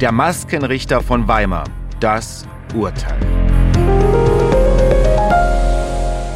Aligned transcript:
Der 0.00 0.12
Maskenrichter 0.12 1.00
von 1.00 1.26
Weimar. 1.26 1.64
Das 2.00 2.46
Urteil. 2.74 3.18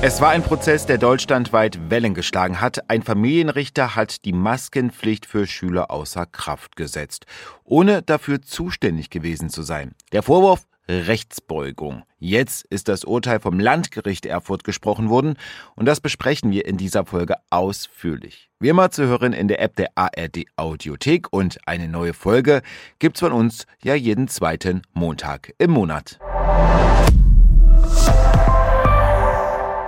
Es 0.01 0.23
war 0.23 0.31
ein 0.31 0.43
Prozess, 0.43 0.87
der 0.87 0.97
deutschlandweit 0.97 1.91
Wellen 1.91 2.15
geschlagen 2.15 2.63
hat. 2.63 2.89
Ein 2.89 3.03
Familienrichter 3.03 3.97
hat 3.97 4.25
die 4.25 4.33
Maskenpflicht 4.33 5.27
für 5.27 5.47
Schüler 5.47 5.91
außer 5.91 6.25
Kraft 6.25 6.75
gesetzt, 6.75 7.27
ohne 7.63 8.01
dafür 8.01 8.41
zuständig 8.41 9.11
gewesen 9.11 9.51
zu 9.51 9.61
sein. 9.61 9.93
Der 10.13 10.23
Vorwurf 10.23 10.67
Rechtsbeugung. 10.91 12.03
Jetzt 12.19 12.67
ist 12.69 12.89
das 12.89 13.05
Urteil 13.05 13.41
vom 13.41 13.61
Landgericht 13.61 14.27
Erfurt 14.27 14.65
gesprochen 14.65 15.09
worden 15.09 15.35
und 15.77 15.87
das 15.87 16.01
besprechen 16.01 16.51
wir 16.51 16.67
in 16.67 16.77
dieser 16.77 17.07
Folge 17.07 17.37
ausführlich. 17.51 18.51
Wie 18.59 18.69
immer 18.69 18.91
zu 18.91 19.07
hören 19.07 19.33
in 19.33 19.49
der 19.49 19.63
App 19.63 19.77
der 19.77 19.91
ARD 19.95 20.45
Audiothek 20.57 21.33
und 21.33 21.59
eine 21.67 21.89
neue 21.89 22.13
Folge 22.13 22.63
gibt's 22.99 23.21
von 23.21 23.33
uns 23.33 23.67
ja 23.83 23.95
jeden 23.95 24.29
zweiten 24.29 24.83
Montag 24.93 25.55
im 25.59 25.71
Monat. 25.71 26.19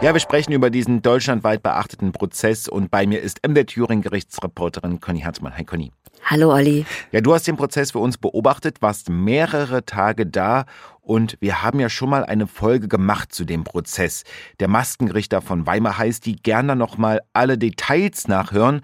Ja, 0.03 0.13
wir 0.15 0.21
sprechen 0.21 0.53
über 0.53 0.69
diesen 0.69 1.01
deutschlandweit 1.01 1.63
beachteten 1.63 2.11
Prozess 2.11 2.67
und 2.67 2.91
bei 2.91 3.07
mir 3.07 3.21
ist 3.21 3.47
MD 3.47 3.65
Thüringen 3.65 4.03
Gerichtsreporterin 4.03 4.99
Conny 4.99 5.21
Herzmann. 5.21 5.57
Hi 5.57 5.65
Conny. 5.65 5.93
Hallo 6.25 6.53
Olli. 6.53 6.85
Ja, 7.13 7.21
du 7.21 7.33
hast 7.33 7.47
den 7.47 7.57
Prozess 7.57 7.93
für 7.93 8.01
uns 8.01 8.19
beobachtet, 8.19 8.83
warst 8.83 9.11
mehrere 9.11 9.85
Tage 9.85 10.27
da 10.27 10.65
und 11.03 11.37
wir 11.39 11.63
haben 11.63 11.79
ja 11.79 11.89
schon 11.89 12.11
mal 12.11 12.25
eine 12.25 12.49
Folge 12.49 12.89
gemacht 12.89 13.33
zu 13.33 13.45
dem 13.45 13.63
Prozess. 13.63 14.25
Der 14.59 14.67
Maskengerichter 14.67 15.41
von 15.41 15.69
Weimar 15.69 15.99
heißt, 15.99 16.27
die 16.27 16.35
gerne 16.35 16.75
noch 16.75 16.99
mal 16.99 17.21
alle 17.33 17.57
Details 17.57 18.27
nachhören. 18.27 18.81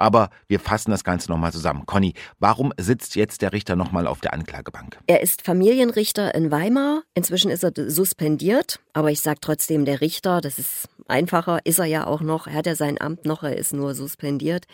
Aber 0.00 0.30
wir 0.48 0.60
fassen 0.60 0.90
das 0.90 1.04
Ganze 1.04 1.30
nochmal 1.30 1.52
zusammen. 1.52 1.84
Conny, 1.84 2.14
warum 2.38 2.72
sitzt 2.78 3.16
jetzt 3.16 3.42
der 3.42 3.52
Richter 3.52 3.76
nochmal 3.76 4.06
auf 4.06 4.20
der 4.20 4.32
Anklagebank? 4.32 4.98
Er 5.06 5.20
ist 5.20 5.42
Familienrichter 5.42 6.34
in 6.34 6.50
Weimar. 6.50 7.02
Inzwischen 7.14 7.50
ist 7.50 7.62
er 7.62 7.72
suspendiert. 7.90 8.80
Aber 8.94 9.10
ich 9.10 9.20
sage 9.20 9.40
trotzdem, 9.42 9.84
der 9.84 10.00
Richter, 10.00 10.40
das 10.40 10.58
ist 10.58 10.88
einfacher, 11.06 11.58
ist 11.64 11.78
er 11.78 11.84
ja 11.84 12.06
auch 12.06 12.22
noch. 12.22 12.46
Er 12.46 12.54
hat 12.54 12.66
ja 12.66 12.74
sein 12.74 12.98
Amt 12.98 13.26
noch, 13.26 13.42
er 13.42 13.56
ist 13.56 13.74
nur 13.74 13.94
suspendiert. 13.94 14.64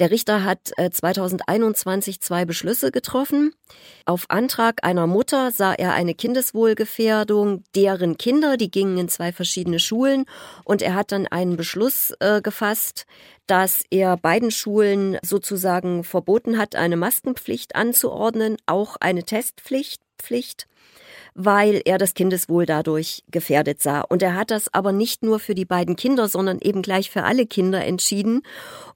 Der 0.00 0.10
Richter 0.10 0.42
hat 0.42 0.72
2021 0.76 2.16
äh, 2.16 2.20
zwei 2.20 2.44
Beschlüsse 2.44 2.90
getroffen. 2.90 3.52
Auf 4.04 4.26
Antrag 4.28 4.84
einer 4.84 5.06
Mutter 5.06 5.52
sah 5.52 5.74
er 5.74 5.94
eine 5.94 6.14
Kindeswohlgefährdung 6.14 7.62
deren 7.74 8.18
Kinder, 8.18 8.56
die 8.56 8.70
gingen 8.70 8.98
in 8.98 9.08
zwei 9.08 9.32
verschiedene 9.32 9.78
Schulen. 9.78 10.24
Und 10.64 10.82
er 10.82 10.94
hat 10.94 11.12
dann 11.12 11.26
einen 11.26 11.56
Beschluss 11.56 12.12
äh, 12.20 12.42
gefasst, 12.42 13.06
dass 13.46 13.84
er 13.90 14.16
beiden 14.16 14.50
Schulen 14.50 15.18
sozusagen 15.22 16.04
verboten 16.04 16.58
hat, 16.58 16.74
eine 16.74 16.96
Maskenpflicht 16.96 17.76
anzuordnen, 17.76 18.56
auch 18.66 18.96
eine 19.00 19.24
Testpflicht. 19.24 20.00
Pflicht 20.18 20.66
weil 21.36 21.82
er 21.84 21.98
das 21.98 22.14
Kindeswohl 22.14 22.64
dadurch 22.64 23.22
gefährdet 23.30 23.82
sah. 23.82 24.00
Und 24.00 24.22
er 24.22 24.34
hat 24.34 24.50
das 24.50 24.72
aber 24.72 24.92
nicht 24.92 25.22
nur 25.22 25.38
für 25.38 25.54
die 25.54 25.66
beiden 25.66 25.94
Kinder, 25.94 26.28
sondern 26.28 26.58
eben 26.60 26.80
gleich 26.80 27.10
für 27.10 27.24
alle 27.24 27.46
Kinder 27.46 27.84
entschieden. 27.84 28.42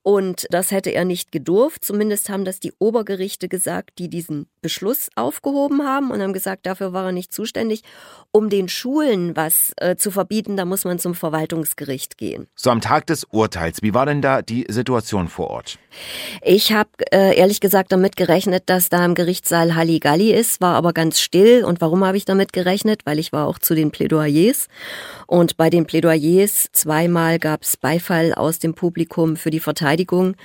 Und 0.03 0.47
das 0.51 0.71
hätte 0.71 0.91
er 0.91 1.05
nicht 1.05 1.31
gedurft. 1.31 1.85
Zumindest 1.85 2.31
haben 2.31 2.47
das 2.47 2.59
die 2.59 2.73
Obergerichte 2.79 3.49
gesagt, 3.49 3.99
die 3.99 4.09
diesen 4.09 4.47
Beschluss 4.63 5.11
aufgehoben 5.15 5.83
haben 5.83 6.11
und 6.11 6.23
haben 6.23 6.33
gesagt, 6.33 6.65
dafür 6.65 6.95
war 6.95 7.07
er 7.07 7.13
nicht 7.13 7.35
zuständig. 7.35 7.83
Um 8.33 8.49
den 8.49 8.69
Schulen 8.69 9.37
was 9.37 9.73
äh, 9.77 9.97
zu 9.97 10.11
verbieten, 10.11 10.57
da 10.57 10.65
muss 10.65 10.85
man 10.85 10.99
zum 10.99 11.15
Verwaltungsgericht 11.15 12.17
gehen. 12.17 12.47
So 12.55 12.71
am 12.71 12.81
Tag 12.81 13.07
des 13.07 13.25
Urteils, 13.25 13.83
wie 13.83 13.93
war 13.93 14.07
denn 14.07 14.23
da 14.23 14.41
die 14.41 14.65
Situation 14.69 15.29
vor 15.29 15.49
Ort? 15.51 15.79
Ich 16.41 16.73
habe 16.73 16.91
äh, 17.13 17.37
ehrlich 17.37 17.61
gesagt 17.61 17.93
damit 17.93 18.17
gerechnet, 18.17 18.65
dass 18.67 18.89
da 18.89 19.05
im 19.05 19.15
Gerichtssaal 19.15 19.75
Halligalli 19.75 20.33
ist, 20.33 20.63
war 20.63 20.77
aber 20.77 20.95
ganz 20.95 21.21
still. 21.21 21.65
Und 21.65 21.80
warum 21.81 22.05
habe 22.05 22.17
ich 22.17 22.25
damit 22.25 22.53
gerechnet? 22.53 23.03
Weil 23.05 23.19
ich 23.19 23.33
war 23.33 23.47
auch 23.47 23.59
zu 23.59 23.75
den 23.75 23.91
Plädoyers. 23.91 24.69
Und 25.27 25.57
bei 25.57 25.71
den 25.71 25.87
Plädoyers 25.87 26.69
zweimal 26.73 27.39
gab 27.39 27.63
es 27.63 27.77
Beifall 27.77 28.35
aus 28.35 28.59
dem 28.59 28.75
Publikum 28.75 29.37
für 29.37 29.51
die 29.51 29.61
Verteidigung. 29.61 30.37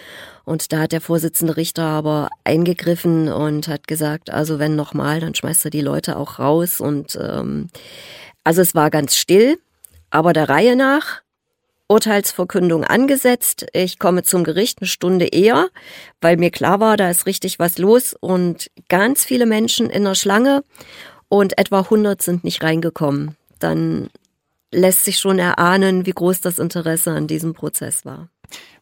Und 0.44 0.72
da 0.72 0.80
hat 0.80 0.92
der 0.92 1.02
Vorsitzende 1.02 1.58
Richter 1.58 1.84
aber 1.84 2.30
eingegriffen 2.44 3.32
und 3.32 3.68
hat 3.68 3.88
gesagt, 3.88 4.30
also 4.30 4.59
wenn 4.59 4.76
nochmal, 4.76 5.20
dann 5.20 5.36
schmeißt 5.36 5.66
er 5.66 5.72
die 5.72 5.82
Leute 5.82 6.18
auch 6.18 6.40
raus. 6.40 6.80
Und 6.80 7.18
ähm, 7.22 7.68
also 8.44 8.62
es 8.62 8.76
war 8.76 8.90
ganz 8.90 9.16
still, 9.16 9.58
aber 10.12 10.34
der 10.34 10.50
Reihe 10.50 10.76
nach. 10.76 11.22
Urteilsverkündung 11.88 12.84
angesetzt. 12.84 13.68
Ich 13.74 14.00
komme 14.00 14.24
zum 14.24 14.44
Gericht 14.44 14.80
eine 14.82 14.88
Stunde 14.88 15.26
eher, 15.28 15.70
weil 16.20 16.38
mir 16.38 16.50
klar 16.50 16.80
war, 16.80 16.98
da 16.98 17.09
ist 17.09 17.28
richtig 17.28 17.59
was 17.59 17.78
los 17.78 18.16
und 18.20 18.72
ganz 18.90 19.24
viele 19.24 19.46
Menschen 19.46 19.90
in 19.90 20.04
der 20.04 20.16
Schlange 20.16 20.64
und 21.30 21.58
etwa 21.58 21.80
100 21.80 22.22
sind 22.22 22.44
nicht 22.44 22.63
reingekommen. 22.63 23.36
Dann 23.59 24.09
lässt 24.72 25.06
sich 25.06 25.19
schon 25.19 25.40
erahnen, 25.40 26.06
wie 26.06 26.12
groß 26.12 26.41
das 26.41 26.59
Interesse 26.59 27.12
an 27.12 27.28
diesem 27.28 27.53
Prozess 27.53 28.06
war. 28.06 28.30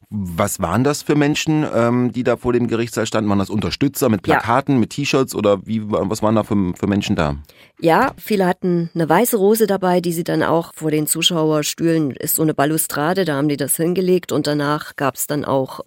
Was 0.09 0.61
waren 0.61 0.83
das 0.83 1.01
für 1.01 1.15
Menschen, 1.15 1.65
ähm, 1.73 2.11
die 2.11 2.23
da 2.23 2.37
vor 2.37 2.53
dem 2.53 2.67
Gerichtssaal 2.67 3.05
standen? 3.05 3.29
Waren 3.29 3.39
das 3.39 3.49
Unterstützer 3.49 4.09
mit 4.09 4.21
Plakaten, 4.21 4.75
ja. 4.75 4.79
mit 4.79 4.91
T-Shirts 4.91 5.35
oder 5.35 5.65
wie, 5.65 5.81
was 5.83 6.21
waren 6.21 6.35
da 6.35 6.43
für, 6.43 6.73
für 6.75 6.87
Menschen 6.87 7.15
da? 7.15 7.35
Ja, 7.79 8.13
viele 8.17 8.45
hatten 8.45 8.89
eine 8.93 9.09
weiße 9.09 9.35
Rose 9.35 9.67
dabei, 9.67 9.99
die 9.99 10.13
sie 10.13 10.23
dann 10.23 10.43
auch 10.43 10.73
vor 10.73 10.91
den 10.91 11.07
Zuschauerstühlen, 11.07 12.11
ist 12.11 12.35
so 12.35 12.41
eine 12.41 12.53
Balustrade, 12.53 13.25
da 13.25 13.35
haben 13.35 13.49
die 13.49 13.57
das 13.57 13.75
hingelegt 13.75 14.31
und 14.31 14.47
danach 14.47 14.95
gab 14.95 15.15
es 15.15 15.27
dann 15.27 15.43
auch 15.43 15.81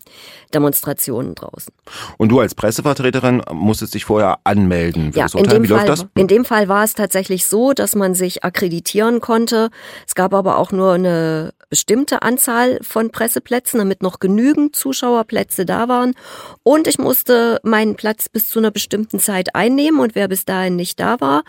Demonstrationen 0.52 1.34
draußen. 1.34 1.72
Und 2.18 2.28
du 2.30 2.40
als 2.40 2.54
Pressevertreterin 2.54 3.42
musstest 3.52 3.94
dich 3.94 4.04
vorher 4.04 4.40
anmelden 4.44 5.12
für 5.12 5.20
ja, 5.20 5.24
das 5.24 5.34
Urteil. 5.34 5.62
Wie 5.62 5.68
Fall, 5.68 5.86
läuft 5.86 5.88
das? 5.88 6.06
In 6.16 6.26
dem 6.26 6.44
Fall 6.44 6.68
war 6.68 6.84
es 6.84 6.94
tatsächlich 6.94 7.46
so, 7.46 7.72
dass 7.72 7.94
man 7.94 8.14
sich 8.14 8.44
akkreditieren 8.44 9.20
konnte. 9.20 9.70
Es 10.06 10.14
gab 10.14 10.34
aber 10.34 10.58
auch 10.58 10.72
nur 10.72 10.92
eine 10.92 11.54
bestimmte 11.68 12.22
Anzahl 12.22 12.78
von 12.82 13.10
Presseplätzen, 13.10 13.78
damit 13.78 14.02
noch 14.02 14.18
genügend 14.20 14.76
Zuschauerplätze 14.76 15.66
da 15.66 15.88
waren. 15.88 16.14
Und 16.62 16.86
ich 16.86 16.98
musste 16.98 17.60
meinen 17.62 17.96
Platz 17.96 18.28
bis 18.28 18.48
zu 18.48 18.58
einer 18.58 18.70
bestimmten 18.70 19.18
Zeit 19.18 19.54
einnehmen. 19.54 20.00
Und 20.00 20.14
wer 20.14 20.28
bis 20.28 20.44
dahin 20.44 20.76
nicht 20.76 21.00
da 21.00 21.20
war, 21.20 21.44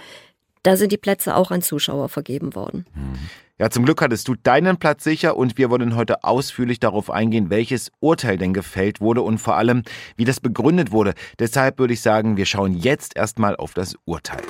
da 0.64 0.76
sind 0.76 0.92
die 0.92 0.98
Plätze 0.98 1.36
auch 1.36 1.52
an 1.52 1.62
Zuschauer 1.62 2.10
vergeben 2.10 2.56
worden. 2.56 2.86
Ja, 3.60 3.72
zum 3.72 3.86
Glück 3.86 4.02
hattest 4.02 4.28
du 4.28 4.36
deinen 4.36 4.78
Platz 4.78 5.04
sicher 5.04 5.36
und 5.36 5.58
wir 5.58 5.72
wollen 5.72 5.96
heute 5.96 6.24
ausführlich 6.24 6.80
darauf 6.80 7.10
eingehen, 7.10 7.50
welches 7.50 7.92
Urteil 8.00 8.38
denn 8.38 8.54
gefällt 8.54 9.02
wurde 9.02 9.24
und 9.24 9.40
vor 9.40 9.56
allem, 9.56 9.82
wie 10.16 10.26
das 10.26 10.40
begründet 10.40 10.92
wurde. 10.92 11.16
Deshalb 11.40 11.80
würde 11.80 11.94
ich 11.94 12.02
sagen, 12.02 12.38
wir 12.38 12.46
schauen 12.46 12.76
jetzt 12.76 13.16
erstmal 13.16 13.56
auf 13.56 13.74
das 13.74 13.96
Urteil. 14.06 14.44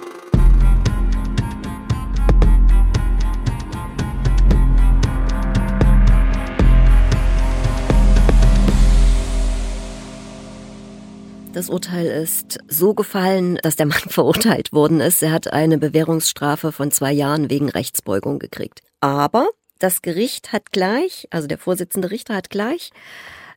Das 11.57 11.71
Urteil 11.71 12.05
ist 12.05 12.59
so 12.67 12.93
gefallen, 12.93 13.57
dass 13.63 13.75
der 13.75 13.87
Mann 13.87 13.97
verurteilt 14.09 14.73
worden 14.73 14.99
ist. 14.99 15.23
Er 15.23 15.31
hat 15.31 15.51
eine 15.51 15.79
Bewährungsstrafe 15.79 16.71
von 16.71 16.91
zwei 16.91 17.11
Jahren 17.11 17.49
wegen 17.49 17.67
Rechtsbeugung 17.67 18.37
gekriegt. 18.37 18.83
Aber 19.01 19.49
das 19.79 20.03
Gericht 20.03 20.53
hat 20.53 20.71
gleich, 20.71 21.27
also 21.31 21.47
der 21.47 21.57
Vorsitzende 21.57 22.11
Richter 22.11 22.35
hat 22.35 22.51
gleich 22.51 22.91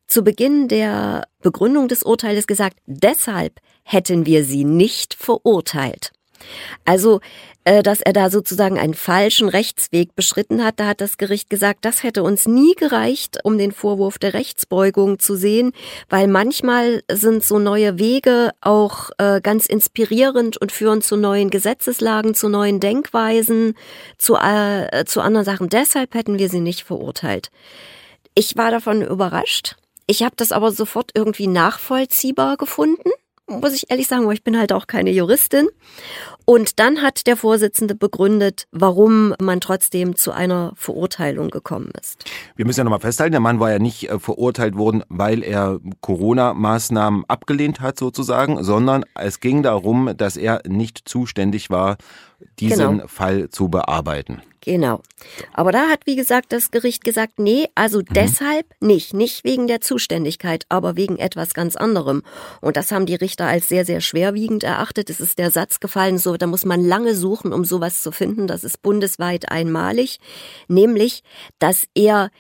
zu 0.07 0.25
Beginn 0.25 0.67
der 0.67 1.29
Begründung 1.43 1.89
des 1.89 2.03
Urteils 2.03 2.47
gesagt, 2.47 2.79
deshalb 2.87 3.61
hätten 3.83 4.25
wir 4.25 4.47
sie 4.47 4.65
nicht 4.65 5.13
verurteilt. 5.13 6.13
Also, 6.85 7.21
äh, 7.65 7.83
dass 7.83 8.01
er 8.01 8.13
da 8.13 8.31
sozusagen 8.31 8.79
einen 8.79 8.95
falschen 8.95 9.49
Rechtsweg 9.49 10.15
beschritten 10.15 10.65
hat, 10.65 10.81
da 10.81 10.87
hat 10.87 11.01
das 11.01 11.19
Gericht 11.19 11.51
gesagt, 11.51 11.85
das 11.85 12.03
hätte 12.03 12.23
uns 12.23 12.47
nie 12.47 12.75
gereicht, 12.75 13.39
um 13.45 13.59
den 13.59 13.73
Vorwurf 13.73 14.19
der 14.19 14.35
Rechtsbeugung 14.35 15.19
zu 15.19 15.37
sehen, 15.37 15.73
weil 16.09 16.27
manchmal 16.27 17.03
sind 17.11 17.45
so 17.45 17.59
neue 17.59 17.99
Wege 17.99 18.53
auch 18.61 19.11
äh, 19.19 19.41
ganz 19.41 19.67
inspirierend 19.67 20.57
und 20.57 20.73
führen 20.73 21.03
zu 21.03 21.17
neuen 21.17 21.51
Gesetzeslagen, 21.51 22.35
zu 22.35 22.49
neuen 22.49 22.81
Denkweisen, 22.81 23.75
zu, 24.17 24.37
äh, 24.37 25.05
zu 25.05 25.21
anderen 25.21 25.45
Sachen. 25.45 25.69
Deshalb 25.69 26.15
hätten 26.15 26.39
wir 26.39 26.49
sie 26.49 26.61
nicht 26.61 26.83
verurteilt. 26.83 27.51
Ich 28.35 28.57
war 28.57 28.71
davon 28.71 29.03
überrascht. 29.03 29.77
Ich 30.07 30.23
habe 30.23 30.35
das 30.37 30.51
aber 30.51 30.73
sofort 30.73 31.11
irgendwie 31.15 31.47
nachvollziehbar 31.47 32.57
gefunden 32.57 33.11
muss 33.51 33.75
ich 33.75 33.91
ehrlich 33.91 34.07
sagen, 34.07 34.27
weil 34.27 34.35
ich 34.35 34.45
bin 34.45 34.59
halt 34.59 34.73
auch 34.73 34.87
keine 34.87 35.11
Juristin. 35.11 35.69
Und 36.45 36.79
dann 36.79 37.03
hat 37.03 37.27
der 37.27 37.37
Vorsitzende 37.37 37.95
begründet, 37.95 38.67
warum 38.73 39.35
man 39.41 39.61
trotzdem 39.61 40.17
zu 40.17 40.33
einer 40.33 40.73
Verurteilung 40.75 41.51
gekommen 41.51 41.91
ist. 42.01 42.25
Wir 42.57 42.67
müssen 42.67 42.81
ja 42.81 42.85
nochmal 42.85 43.01
festhalten, 43.01 43.33
der 43.33 43.41
Mann 43.41 43.61
war 43.61 43.71
ja 43.71 43.79
nicht 43.79 44.09
äh, 44.09 44.19
verurteilt 44.19 44.77
worden, 44.77 45.05
weil 45.09 45.45
er 45.45 45.79
Corona-Maßnahmen 46.01 47.25
abgelehnt 47.29 47.81
hat 47.81 47.99
sozusagen, 47.99 48.65
sondern 48.65 49.05
es 49.15 49.41
ging 49.41 49.63
darum, 49.63 50.13
dass 50.17 50.37
er 50.37 50.63
nicht 50.67 51.09
zuständig 51.09 51.71
war, 51.71 51.99
diesen 52.59 52.99
genau. 52.99 53.07
Fall 53.07 53.49
zu 53.51 53.69
bearbeiten. 53.69 54.43
Genau. 54.63 55.01
Aber 55.55 55.73
da 55.73 55.89
hat, 55.89 56.07
wie 56.07 56.17
gesagt, 56.17 56.53
das 56.53 56.71
Gericht 56.71 57.03
gesagt, 57.03 57.39
nee, 57.39 57.69
also 57.75 58.01
mhm. 58.01 58.07
deshalb 58.15 58.67
nicht. 58.81 59.15
Nicht 59.15 59.45
wegen 59.45 59.67
der 59.67 59.81
Zuständigkeit, 59.81 60.65
aber 60.69 60.97
wegen 60.97 61.17
etwas 61.19 61.55
ganz 61.55 61.77
anderem. 61.77 62.23
Und 62.61 62.77
das 62.77 62.93
haben 62.93 63.07
die 63.07 63.15
Richter 63.15 63.47
als 63.47 63.69
sehr, 63.69 63.87
sehr 63.87 64.01
schwerwiegend 64.01 64.63
erachtet. 64.63 65.09
Es 65.09 65.21
ist 65.21 65.39
der 65.39 65.51
Satz 65.51 65.81
gefallen, 65.81 66.19
so, 66.19 66.37
da 66.37 66.47
muss 66.47 66.65
man 66.65 66.85
lange 66.85 67.15
suchen, 67.15 67.53
um 67.53 67.65
sowas 67.65 68.03
zu 68.03 68.13
finden. 68.13 68.47
Das 68.47 68.65
ist 68.65 68.83
bundesweit 68.83 69.51
einmalig. 69.51 70.19
Nämlich, 70.69 71.23
dass 71.59 71.87
er 71.95 72.31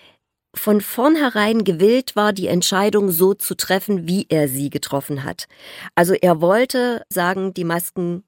von 0.55 0.81
vornherein 0.81 1.64
gewillt 1.64 2.16
war, 2.16 2.32
die 2.32 2.49
Entscheidung 2.49 3.11
so 3.11 3.34
zu 3.34 3.55
treffen, 3.55 4.06
wie 4.08 4.26
er 4.28 4.49
sie 4.49 4.69
getroffen 4.69 5.25
hat. 5.25 5.46
Also 5.94 6.14
er 6.14 6.40
wollte 6.40 7.05
sagen, 7.08 7.55
die 7.55 7.64
Masken 7.64 8.25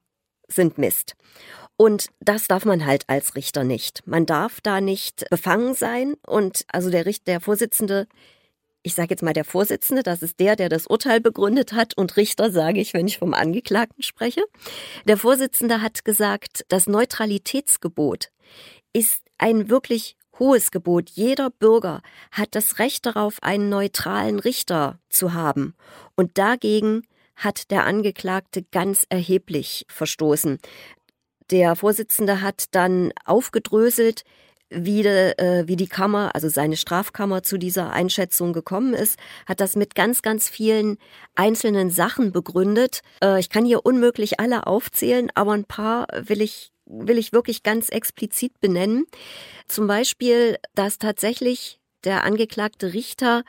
sind 0.48 0.78
Mist. 0.78 1.16
Und 1.76 2.08
das 2.20 2.46
darf 2.46 2.64
man 2.64 2.86
halt 2.86 3.04
als 3.08 3.34
Richter 3.34 3.64
nicht. 3.64 4.06
Man 4.06 4.26
darf 4.26 4.60
da 4.60 4.80
nicht 4.80 5.28
befangen 5.30 5.74
sein. 5.74 6.14
Und 6.26 6.64
also 6.68 6.90
der 6.90 7.06
Richter, 7.06 7.24
der 7.26 7.40
Vorsitzende, 7.40 8.06
ich 8.82 8.94
sage 8.94 9.10
jetzt 9.10 9.22
mal 9.22 9.32
der 9.32 9.44
Vorsitzende, 9.44 10.02
das 10.02 10.22
ist 10.22 10.38
der, 10.38 10.56
der 10.56 10.68
das 10.68 10.86
Urteil 10.86 11.20
begründet 11.20 11.72
hat. 11.72 11.96
Und 11.96 12.16
Richter 12.16 12.50
sage 12.52 12.80
ich, 12.80 12.94
wenn 12.94 13.08
ich 13.08 13.18
vom 13.18 13.34
Angeklagten 13.34 14.02
spreche. 14.02 14.44
Der 15.06 15.16
Vorsitzende 15.16 15.82
hat 15.82 16.04
gesagt, 16.04 16.64
das 16.68 16.86
Neutralitätsgebot 16.86 18.30
ist 18.92 19.22
ein 19.38 19.68
wirklich 19.68 20.16
hohes 20.38 20.70
Gebot. 20.70 21.10
Jeder 21.10 21.50
Bürger 21.50 22.02
hat 22.30 22.54
das 22.54 22.78
Recht 22.78 23.06
darauf, 23.06 23.42
einen 23.42 23.68
neutralen 23.68 24.38
Richter 24.38 24.98
zu 25.08 25.34
haben. 25.34 25.74
Und 26.16 26.38
dagegen 26.38 27.02
hat 27.36 27.70
der 27.70 27.84
Angeklagte 27.84 28.62
ganz 28.62 29.06
erheblich 29.08 29.84
verstoßen. 29.88 30.58
Der 31.52 31.76
Vorsitzende 31.76 32.40
hat 32.40 32.64
dann 32.70 33.12
aufgedröselt, 33.26 34.24
wie, 34.70 35.02
de, 35.02 35.34
äh, 35.36 35.68
wie 35.68 35.76
die 35.76 35.86
Kammer, 35.86 36.34
also 36.34 36.48
seine 36.48 36.78
Strafkammer 36.78 37.42
zu 37.42 37.58
dieser 37.58 37.90
Einschätzung 37.90 38.54
gekommen 38.54 38.94
ist, 38.94 39.18
hat 39.46 39.60
das 39.60 39.76
mit 39.76 39.94
ganz, 39.94 40.22
ganz 40.22 40.48
vielen 40.48 40.96
einzelnen 41.34 41.90
Sachen 41.90 42.32
begründet. 42.32 43.02
Äh, 43.22 43.38
ich 43.38 43.50
kann 43.50 43.66
hier 43.66 43.84
unmöglich 43.84 44.40
alle 44.40 44.66
aufzählen, 44.66 45.28
aber 45.34 45.52
ein 45.52 45.66
paar 45.66 46.06
will 46.24 46.40
ich, 46.40 46.72
will 46.86 47.18
ich 47.18 47.34
wirklich 47.34 47.62
ganz 47.62 47.90
explizit 47.90 48.58
benennen. 48.62 49.04
Zum 49.68 49.86
Beispiel, 49.86 50.56
dass 50.74 50.96
tatsächlich 50.96 51.80
der 52.04 52.24
angeklagte 52.24 52.94
Richter 52.94 53.42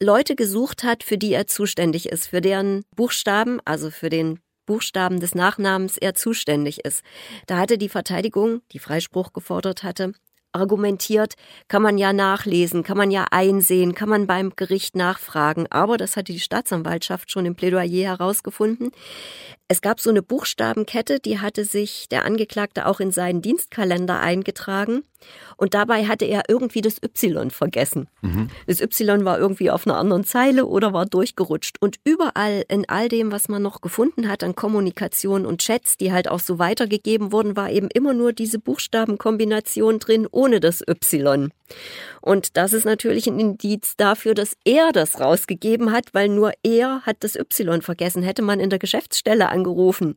Leute 0.00 0.36
gesucht 0.36 0.84
hat, 0.84 1.02
für 1.02 1.18
die 1.18 1.32
er 1.32 1.48
zuständig 1.48 2.08
ist, 2.08 2.28
für 2.28 2.40
deren 2.40 2.84
Buchstaben, 2.94 3.60
also 3.64 3.90
für 3.90 4.10
den 4.10 4.38
Buchstaben 4.66 5.20
des 5.20 5.34
Nachnamens 5.34 5.96
er 5.96 6.14
zuständig 6.14 6.84
ist. 6.84 7.02
Da 7.46 7.58
hatte 7.58 7.78
die 7.78 7.88
Verteidigung, 7.88 8.60
die 8.72 8.78
Freispruch 8.78 9.32
gefordert 9.32 9.82
hatte, 9.82 10.12
argumentiert, 10.56 11.34
kann 11.68 11.82
man 11.82 11.98
ja 11.98 12.12
nachlesen, 12.12 12.82
kann 12.82 12.96
man 12.96 13.10
ja 13.10 13.26
einsehen, 13.30 13.94
kann 13.94 14.08
man 14.08 14.26
beim 14.26 14.52
Gericht 14.56 14.96
nachfragen. 14.96 15.66
Aber 15.70 15.96
das 15.96 16.16
hatte 16.16 16.32
die 16.32 16.40
Staatsanwaltschaft 16.40 17.30
schon 17.30 17.46
im 17.46 17.54
Plädoyer 17.54 18.08
herausgefunden. 18.08 18.90
Es 19.68 19.80
gab 19.80 20.00
so 20.00 20.10
eine 20.10 20.22
Buchstabenkette, 20.22 21.18
die 21.18 21.40
hatte 21.40 21.64
sich 21.64 22.08
der 22.08 22.24
Angeklagte 22.24 22.86
auch 22.86 23.00
in 23.00 23.10
seinen 23.10 23.42
Dienstkalender 23.42 24.20
eingetragen. 24.20 25.02
Und 25.56 25.74
dabei 25.74 26.06
hatte 26.06 26.24
er 26.24 26.44
irgendwie 26.46 26.82
das 26.82 27.02
Y 27.02 27.50
vergessen. 27.50 28.08
Mhm. 28.20 28.48
Das 28.68 28.80
Y 28.80 29.24
war 29.24 29.40
irgendwie 29.40 29.72
auf 29.72 29.84
einer 29.84 29.96
anderen 29.96 30.22
Zeile 30.22 30.66
oder 30.66 30.92
war 30.92 31.06
durchgerutscht. 31.06 31.78
Und 31.80 31.96
überall 32.04 32.64
in 32.68 32.88
all 32.88 33.08
dem, 33.08 33.32
was 33.32 33.48
man 33.48 33.62
noch 33.62 33.80
gefunden 33.80 34.28
hat 34.28 34.44
an 34.44 34.54
Kommunikation 34.54 35.44
und 35.44 35.62
Chats, 35.62 35.96
die 35.96 36.12
halt 36.12 36.28
auch 36.28 36.38
so 36.38 36.60
weitergegeben 36.60 37.32
wurden, 37.32 37.56
war 37.56 37.70
eben 37.70 37.88
immer 37.92 38.14
nur 38.14 38.32
diese 38.32 38.60
Buchstabenkombination 38.60 39.98
drin, 39.98 40.28
ohne 40.30 40.45
das 40.60 40.82
Y. 40.88 41.50
Und 42.20 42.56
das 42.56 42.72
ist 42.72 42.84
natürlich 42.84 43.26
ein 43.26 43.38
Indiz 43.38 43.96
dafür, 43.96 44.34
dass 44.34 44.56
er 44.64 44.92
das 44.92 45.20
rausgegeben 45.20 45.92
hat, 45.92 46.12
weil 46.12 46.28
nur 46.28 46.52
er 46.62 47.02
hat 47.02 47.18
das 47.20 47.36
Y 47.36 47.82
vergessen. 47.82 48.22
Hätte 48.22 48.42
man 48.42 48.60
in 48.60 48.70
der 48.70 48.78
Geschäftsstelle 48.78 49.48
angerufen, 49.48 50.16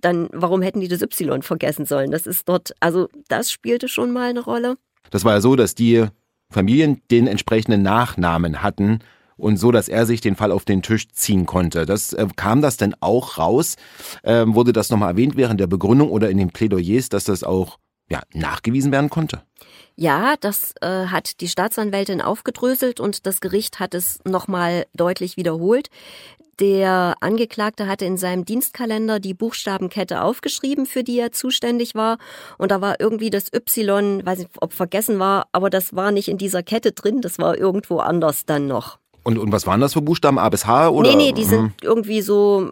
dann 0.00 0.28
warum 0.32 0.62
hätten 0.62 0.80
die 0.80 0.88
das 0.88 1.02
Y 1.02 1.42
vergessen 1.42 1.86
sollen? 1.86 2.10
Das 2.10 2.26
ist 2.26 2.48
dort, 2.48 2.72
also 2.80 3.08
das 3.28 3.50
spielte 3.50 3.88
schon 3.88 4.12
mal 4.12 4.30
eine 4.30 4.40
Rolle. 4.40 4.76
Das 5.10 5.24
war 5.24 5.34
ja 5.34 5.40
so, 5.40 5.56
dass 5.56 5.74
die 5.74 6.06
Familien 6.50 7.02
den 7.10 7.26
entsprechenden 7.26 7.82
Nachnamen 7.82 8.62
hatten 8.62 9.00
und 9.36 9.58
so, 9.58 9.70
dass 9.70 9.88
er 9.88 10.06
sich 10.06 10.20
den 10.20 10.36
Fall 10.36 10.50
auf 10.50 10.64
den 10.64 10.82
Tisch 10.82 11.08
ziehen 11.08 11.46
konnte. 11.46 11.86
Das 11.86 12.12
äh, 12.12 12.26
kam 12.36 12.62
das 12.62 12.76
denn 12.76 12.94
auch 13.00 13.38
raus? 13.38 13.76
Ähm, 14.24 14.54
wurde 14.54 14.72
das 14.72 14.90
nochmal 14.90 15.10
erwähnt 15.10 15.36
während 15.36 15.60
der 15.60 15.66
Begründung 15.66 16.10
oder 16.10 16.30
in 16.30 16.38
den 16.38 16.50
Plädoyers, 16.50 17.08
dass 17.08 17.24
das 17.24 17.44
auch 17.44 17.78
ja, 18.08 18.22
nachgewiesen 18.32 18.92
werden 18.92 19.10
konnte? 19.10 19.42
Ja, 19.96 20.34
das 20.40 20.74
äh, 20.82 21.06
hat 21.06 21.40
die 21.40 21.48
Staatsanwältin 21.48 22.20
aufgedröselt 22.20 23.00
und 23.00 23.26
das 23.26 23.40
Gericht 23.40 23.80
hat 23.80 23.94
es 23.94 24.20
nochmal 24.24 24.86
deutlich 24.94 25.36
wiederholt. 25.36 25.88
Der 26.60 27.16
Angeklagte 27.20 27.86
hatte 27.86 28.06
in 28.06 28.16
seinem 28.16 28.46
Dienstkalender 28.46 29.20
die 29.20 29.34
Buchstabenkette 29.34 30.22
aufgeschrieben, 30.22 30.86
für 30.86 31.02
die 31.02 31.18
er 31.18 31.32
zuständig 31.32 31.94
war. 31.94 32.16
Und 32.56 32.70
da 32.70 32.80
war 32.80 32.98
irgendwie 32.98 33.28
das 33.28 33.52
Y, 33.52 34.24
weiß 34.24 34.38
nicht, 34.38 34.50
ob 34.60 34.72
vergessen 34.72 35.18
war, 35.18 35.48
aber 35.52 35.68
das 35.68 35.94
war 35.94 36.12
nicht 36.12 36.28
in 36.28 36.38
dieser 36.38 36.62
Kette 36.62 36.92
drin, 36.92 37.20
das 37.20 37.38
war 37.38 37.58
irgendwo 37.58 37.98
anders 37.98 38.46
dann 38.46 38.66
noch. 38.66 38.98
Und, 39.22 39.38
und 39.38 39.50
was 39.50 39.66
waren 39.66 39.80
das 39.80 39.92
für 39.92 40.02
Buchstaben? 40.02 40.38
A 40.38 40.48
bis 40.48 40.66
H? 40.66 40.88
Oder? 40.88 41.10
Nee, 41.10 41.16
nee, 41.16 41.32
die 41.32 41.44
sind 41.44 41.60
hm. 41.60 41.72
irgendwie 41.82 42.22
so. 42.22 42.70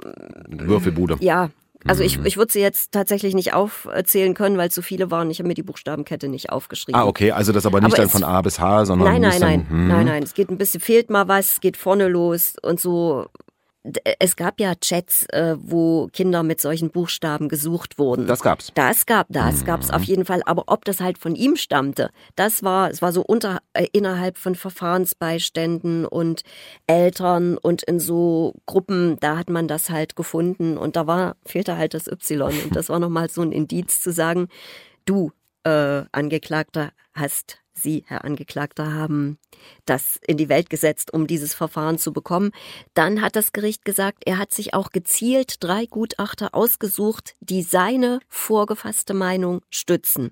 Würfelbude. 0.48 1.16
Ja, 1.20 1.50
also 1.86 2.02
ich, 2.02 2.18
mhm. 2.18 2.26
ich 2.26 2.36
würde 2.36 2.52
sie 2.52 2.60
jetzt 2.60 2.92
tatsächlich 2.92 3.34
nicht 3.34 3.52
aufzählen 3.52 4.34
können, 4.34 4.56
weil 4.56 4.70
so 4.70 4.82
viele 4.82 5.10
waren. 5.10 5.30
Ich 5.30 5.38
habe 5.38 5.48
mir 5.48 5.54
die 5.54 5.62
Buchstabenkette 5.62 6.28
nicht 6.28 6.50
aufgeschrieben. 6.50 7.00
Ah, 7.00 7.06
okay, 7.06 7.32
also 7.32 7.52
das 7.52 7.66
aber 7.66 7.80
nicht 7.80 7.92
aber 7.92 8.02
dann 8.02 8.08
von 8.08 8.24
A 8.24 8.40
bis 8.42 8.58
H, 8.58 8.86
sondern. 8.86 9.12
Nein, 9.12 9.20
nein, 9.20 9.40
nein, 9.40 9.66
hm. 9.68 9.88
nein, 9.88 10.06
nein. 10.06 10.22
Es 10.22 10.34
geht 10.34 10.50
ein 10.50 10.58
bisschen, 10.58 10.80
fehlt 10.80 11.10
mal 11.10 11.28
was, 11.28 11.52
es 11.52 11.60
geht 11.60 11.76
vorne 11.76 12.08
los 12.08 12.54
und 12.62 12.80
so 12.80 13.26
es 14.18 14.36
gab 14.36 14.60
ja 14.60 14.74
Chats, 14.74 15.26
äh, 15.26 15.56
wo 15.60 16.08
Kinder 16.12 16.42
mit 16.42 16.60
solchen 16.60 16.90
Buchstaben 16.90 17.48
gesucht 17.48 17.98
wurden. 17.98 18.26
Das 18.26 18.40
gab's. 18.40 18.72
Das 18.74 19.04
gab, 19.04 19.26
das 19.28 19.60
mhm. 19.60 19.66
gab's 19.66 19.90
auf 19.90 20.02
jeden 20.04 20.24
Fall. 20.24 20.42
Aber 20.46 20.64
ob 20.68 20.86
das 20.86 21.00
halt 21.00 21.18
von 21.18 21.34
ihm 21.34 21.56
stammte, 21.56 22.10
das 22.34 22.62
war, 22.62 22.90
es 22.90 23.02
war 23.02 23.12
so 23.12 23.22
unter 23.22 23.58
äh, 23.74 23.86
innerhalb 23.92 24.38
von 24.38 24.54
Verfahrensbeiständen 24.54 26.06
und 26.06 26.42
Eltern 26.86 27.58
und 27.58 27.82
in 27.82 28.00
so 28.00 28.54
Gruppen, 28.64 29.18
da 29.20 29.36
hat 29.36 29.50
man 29.50 29.68
das 29.68 29.90
halt 29.90 30.16
gefunden 30.16 30.78
und 30.78 30.96
da 30.96 31.06
war 31.06 31.36
fehlte 31.44 31.76
halt 31.76 31.92
das 31.92 32.06
Y 32.06 32.54
und 32.64 32.74
das 32.74 32.88
war 32.88 32.98
nochmal 32.98 33.28
so 33.28 33.42
ein 33.42 33.52
Indiz 33.52 34.00
zu 34.00 34.12
sagen, 34.12 34.48
du 35.04 35.30
äh, 35.64 36.04
Angeklagter 36.12 36.92
hast 37.14 37.58
Sie, 37.76 38.04
Herr 38.06 38.24
Angeklagter, 38.24 38.92
haben 38.92 39.38
das 39.84 40.20
in 40.26 40.36
die 40.36 40.48
Welt 40.48 40.70
gesetzt, 40.70 41.12
um 41.12 41.26
dieses 41.26 41.54
Verfahren 41.54 41.98
zu 41.98 42.12
bekommen. 42.12 42.52
Dann 42.94 43.20
hat 43.20 43.34
das 43.34 43.52
Gericht 43.52 43.84
gesagt, 43.84 44.22
er 44.26 44.38
hat 44.38 44.52
sich 44.52 44.74
auch 44.74 44.90
gezielt 44.90 45.62
drei 45.62 45.86
Gutachter 45.86 46.54
ausgesucht, 46.54 47.34
die 47.40 47.62
seine 47.62 48.20
vorgefasste 48.28 49.12
Meinung 49.12 49.62
stützen. 49.70 50.30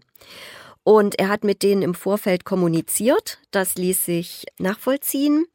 Und 0.84 1.18
er 1.18 1.28
hat 1.28 1.42
mit 1.42 1.62
denen 1.62 1.82
im 1.82 1.94
Vorfeld 1.94 2.44
kommuniziert. 2.44 3.38
Das 3.50 3.74
ließ 3.74 4.04
sich 4.04 4.46
nachvollziehen. 4.58 5.46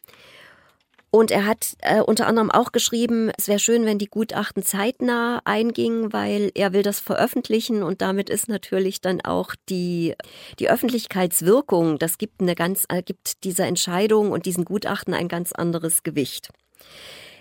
Und 1.17 1.31
er 1.31 1.47
hat 1.47 1.75
äh, 1.79 1.99
unter 1.99 2.27
anderem 2.27 2.51
auch 2.51 2.71
geschrieben, 2.71 3.31
es 3.39 3.47
wäre 3.47 3.57
schön, 3.57 3.85
wenn 3.85 3.97
die 3.97 4.05
Gutachten 4.05 4.61
zeitnah 4.61 5.41
eingingen, 5.45 6.13
weil 6.13 6.51
er 6.53 6.73
will 6.73 6.83
das 6.83 6.99
veröffentlichen 6.99 7.81
und 7.81 8.03
damit 8.03 8.29
ist 8.29 8.47
natürlich 8.47 9.01
dann 9.01 9.21
auch 9.21 9.55
die, 9.67 10.13
die 10.59 10.69
Öffentlichkeitswirkung, 10.69 11.97
das 11.97 12.19
gibt 12.19 12.39
eine 12.39 12.53
ganz, 12.53 12.85
äh, 12.89 13.01
gibt 13.01 13.43
dieser 13.45 13.65
Entscheidung 13.65 14.29
und 14.29 14.45
diesen 14.45 14.63
Gutachten 14.63 15.15
ein 15.15 15.27
ganz 15.27 15.53
anderes 15.53 16.03
Gewicht. 16.03 16.49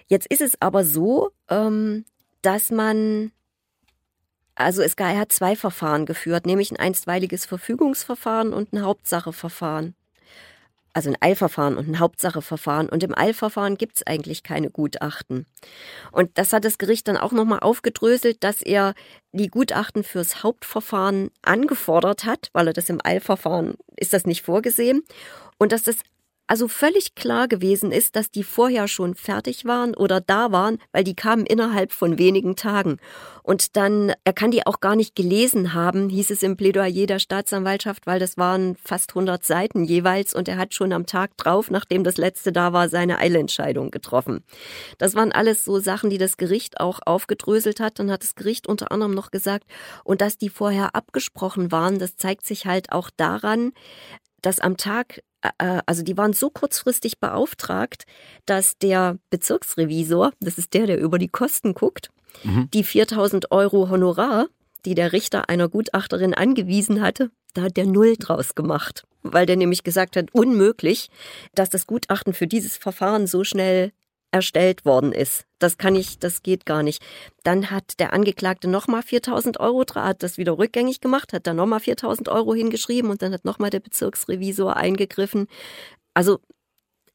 Jetzt 0.07 0.27
ist 0.29 0.41
es 0.41 0.55
aber 0.59 0.83
so, 0.83 1.33
ähm, 1.51 2.07
dass 2.41 2.71
man 2.71 3.31
also 4.55 4.81
es, 4.81 4.95
er 4.95 5.19
hat 5.19 5.33
zwei 5.33 5.55
Verfahren 5.55 6.07
geführt, 6.07 6.47
nämlich 6.47 6.71
ein 6.71 6.79
einstweiliges 6.79 7.45
Verfügungsverfahren 7.45 8.55
und 8.55 8.73
ein 8.73 8.83
Hauptsacheverfahren 8.83 9.95
also 10.97 11.11
ein 11.11 11.17
Eilverfahren 11.21 11.77
und 11.77 11.89
ein 11.89 11.99
Hauptsacheverfahren. 11.99 12.89
Und 12.89 13.03
im 13.03 13.17
Eilverfahren 13.17 13.77
gibt 13.77 13.97
es 13.97 14.07
eigentlich 14.07 14.43
keine 14.43 14.71
Gutachten. 14.71 15.45
Und 16.11 16.31
das 16.39 16.55
hat 16.55 16.65
das 16.65 16.79
Gericht 16.79 17.07
dann 17.07 17.19
auch 17.19 17.33
nochmal 17.33 17.59
aufgedröselt, 17.61 18.43
dass 18.43 18.63
er 18.63 18.95
die 19.33 19.49
Gutachten 19.49 20.05
fürs 20.05 20.43
Hauptverfahren 20.43 21.31
angefordert 21.43 22.25
hat, 22.25 22.49
weil 22.55 22.69
er 22.69 22.73
das 22.73 22.89
im 22.89 23.01
Eilverfahren 23.05 23.75
ist 23.97 24.15
das 24.15 24.25
nicht 24.25 24.41
vorgesehen. 24.41 25.03
Und 25.59 25.73
dass 25.73 25.83
das 25.83 25.97
also 26.47 26.69
völlig 26.69 27.15
klar 27.15 27.49
gewesen 27.49 27.91
ist, 27.93 28.17
dass 28.17 28.31
die 28.31 28.45
vorher 28.45 28.89
schon 28.89 29.15
fertig 29.15 29.65
waren 29.65 29.95
oder 29.95 30.21
da 30.21 30.53
waren, 30.53 30.79
weil 30.93 31.05
die 31.05 31.17
kamen 31.17 31.47
innerhalb 31.47 31.93
von 31.93 32.19
wenigen 32.19 32.57
Tagen. 32.57 32.99
Und 33.43 33.77
dann, 33.77 34.13
er 34.25 34.33
kann 34.33 34.51
die 34.51 34.67
auch 34.67 34.81
gar 34.81 34.97
nicht 34.97 35.15
gelesen 35.15 35.73
haben, 35.73 36.09
hieß 36.09 36.31
es 36.31 36.43
im 36.43 36.57
Plädoyer 36.57 37.07
der 37.07 37.19
Staatsanwaltschaft, 37.19 38.07
weil 38.07 38.19
das 38.19 38.37
waren 38.37 38.77
fast 38.83 39.11
100 39.11 39.45
Seiten 39.45 39.85
jeweils 39.85 40.35
und 40.35 40.49
er 40.49 40.57
hat 40.57 40.75
schon 40.75 40.93
am 40.93 41.07
Tag 41.07 41.37
drauf, 41.37 41.71
nachdem 41.71 42.05
das 42.05 42.17
letzte 42.17 42.53
da 42.53 42.73
war, 42.73 42.89
seine 42.89 43.19
Eilentscheidung 43.19 43.91
getroffen. 43.91 44.45
Das 44.99 45.15
waren 45.15 45.33
alles 45.33 45.65
so 45.65 45.79
Sachen, 45.79 46.11
die 46.11 46.19
das 46.19 46.37
Gericht 46.37 46.81
auch 46.81 47.01
aufgedröselt 47.05 47.81
hat. 47.81 47.99
Dann 47.99 48.11
hat 48.11 48.23
das 48.23 48.35
Gericht 48.35 48.67
unter 48.67 48.93
anderem 48.93 49.15
noch 49.15 49.31
gesagt, 49.31 49.65
und 50.05 50.21
dass 50.21 50.39
die 50.39 50.49
vorher 50.49 50.95
abgesprochen 50.95 51.73
waren, 51.73 51.99
das 51.99 52.17
zeigt 52.17 52.47
sich 52.47 52.67
halt 52.67 52.93
auch 52.93 53.11
daran, 53.17 53.73
dass 54.43 54.61
am 54.61 54.77
Tag 54.77 55.23
äh, 55.59 55.81
also 55.87 56.03
die 56.03 56.17
waren 56.17 56.33
so 56.33 56.51
kurzfristig 56.51 57.19
beauftragt, 57.19 58.05
dass 58.45 58.79
der 58.79 59.19
Bezirksrevisor, 59.31 60.33
das 60.41 60.59
ist 60.59 60.75
der, 60.75 60.87
der 60.87 61.01
über 61.01 61.19
die 61.19 61.29
Kosten 61.29 61.75
guckt, 61.75 62.11
mhm. 62.45 62.69
die 62.73 62.85
4000 62.85 63.51
Euro 63.51 63.89
Honorar, 63.91 64.47
die 64.85 64.95
der 64.95 65.13
Richter 65.13 65.49
einer 65.49 65.69
Gutachterin 65.69 66.35
angewiesen 66.35 67.01
hatte, 67.01 67.31
da 67.55 67.63
hat 67.63 67.77
der 67.77 67.87
Null 67.87 68.17
draus 68.19 68.55
gemacht, 68.55 69.05
weil 69.23 69.47
der 69.47 69.57
nämlich 69.57 69.83
gesagt 69.83 70.17
hat, 70.17 70.29
unmöglich, 70.33 71.09
dass 71.55 71.71
das 71.71 71.87
Gutachten 71.87 72.35
für 72.35 72.47
dieses 72.47 72.77
Verfahren 72.77 73.27
so 73.27 73.45
schnell 73.45 73.93
erstellt 74.31 74.85
worden 74.85 75.13
ist. 75.13 75.45
Das 75.59 75.79
kann 75.79 75.95
ich, 75.95 76.19
das 76.19 76.43
geht 76.43 76.67
gar 76.67 76.83
nicht. 76.83 77.03
Dann 77.43 77.71
hat 77.71 77.99
der 77.99 78.13
Angeklagte 78.13 78.69
nochmal 78.69 79.03
4000 79.03 79.59
Euro, 79.61 79.85
hat 79.95 80.23
das 80.23 80.37
wieder 80.39 80.59
rückgängig 80.59 81.01
gemacht, 81.01 81.33
hat 81.33 81.47
da 81.47 81.55
nochmal 81.55 81.81
4000 81.81 82.29
Euro 82.29 82.55
hingeschrieben 82.55 83.11
und 83.11 83.23
dann 83.23 83.33
hat 83.33 83.45
nochmal 83.45 83.71
der 83.71 83.81
Bezirksrevisor 83.81 84.77
eingegriffen. 84.77 85.47
Also 86.15 86.41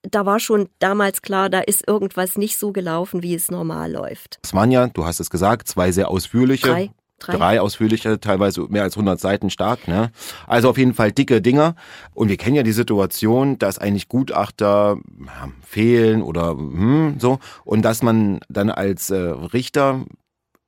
da 0.04 0.26
war 0.26 0.40
schon 0.40 0.70
damals 0.80 1.22
klar, 1.22 1.50
da 1.50 1.60
ist 1.60 1.88
irgendwas 1.88 2.38
nicht 2.38 2.58
so 2.58 2.72
gelaufen, 2.72 3.22
wie 3.22 3.36
es 3.36 3.52
normal 3.52 3.92
läuft. 3.92 4.40
Es 4.44 4.54
waren 4.54 4.72
ja, 4.72 4.88
du 4.88 5.06
hast 5.06 5.20
es 5.20 5.30
gesagt, 5.30 5.68
zwei 5.68 5.92
sehr 5.92 6.10
ausführliche. 6.10 6.68
Drei. 6.68 6.92
Drei. 7.22 7.38
Drei 7.38 7.62
ausführliche, 7.62 8.20
teilweise 8.20 8.62
mehr 8.70 8.84
als 8.84 8.96
100 8.96 9.20
Seiten 9.20 9.50
stark. 9.50 9.88
Ne? 9.88 10.12
Also 10.48 10.70
auf 10.70 10.78
jeden 10.78 10.94
Fall 10.94 11.12
dicke 11.12 11.42
Dinger. 11.42 11.76
Und 12.14 12.30
wir 12.30 12.38
kennen 12.38 12.56
ja 12.56 12.64
die 12.64 12.72
Situation, 12.72 13.60
dass 13.60 13.78
eigentlich 13.78 14.10
Gutachter 14.10 14.98
ja, 15.20 15.50
fehlen 15.62 16.24
oder 16.24 16.52
hm, 16.52 17.16
so. 17.20 17.40
Und 17.64 17.84
dass 17.84 18.02
man 18.02 18.40
dann 18.50 18.70
als 18.72 19.12
äh, 19.12 19.16
Richter 19.18 20.06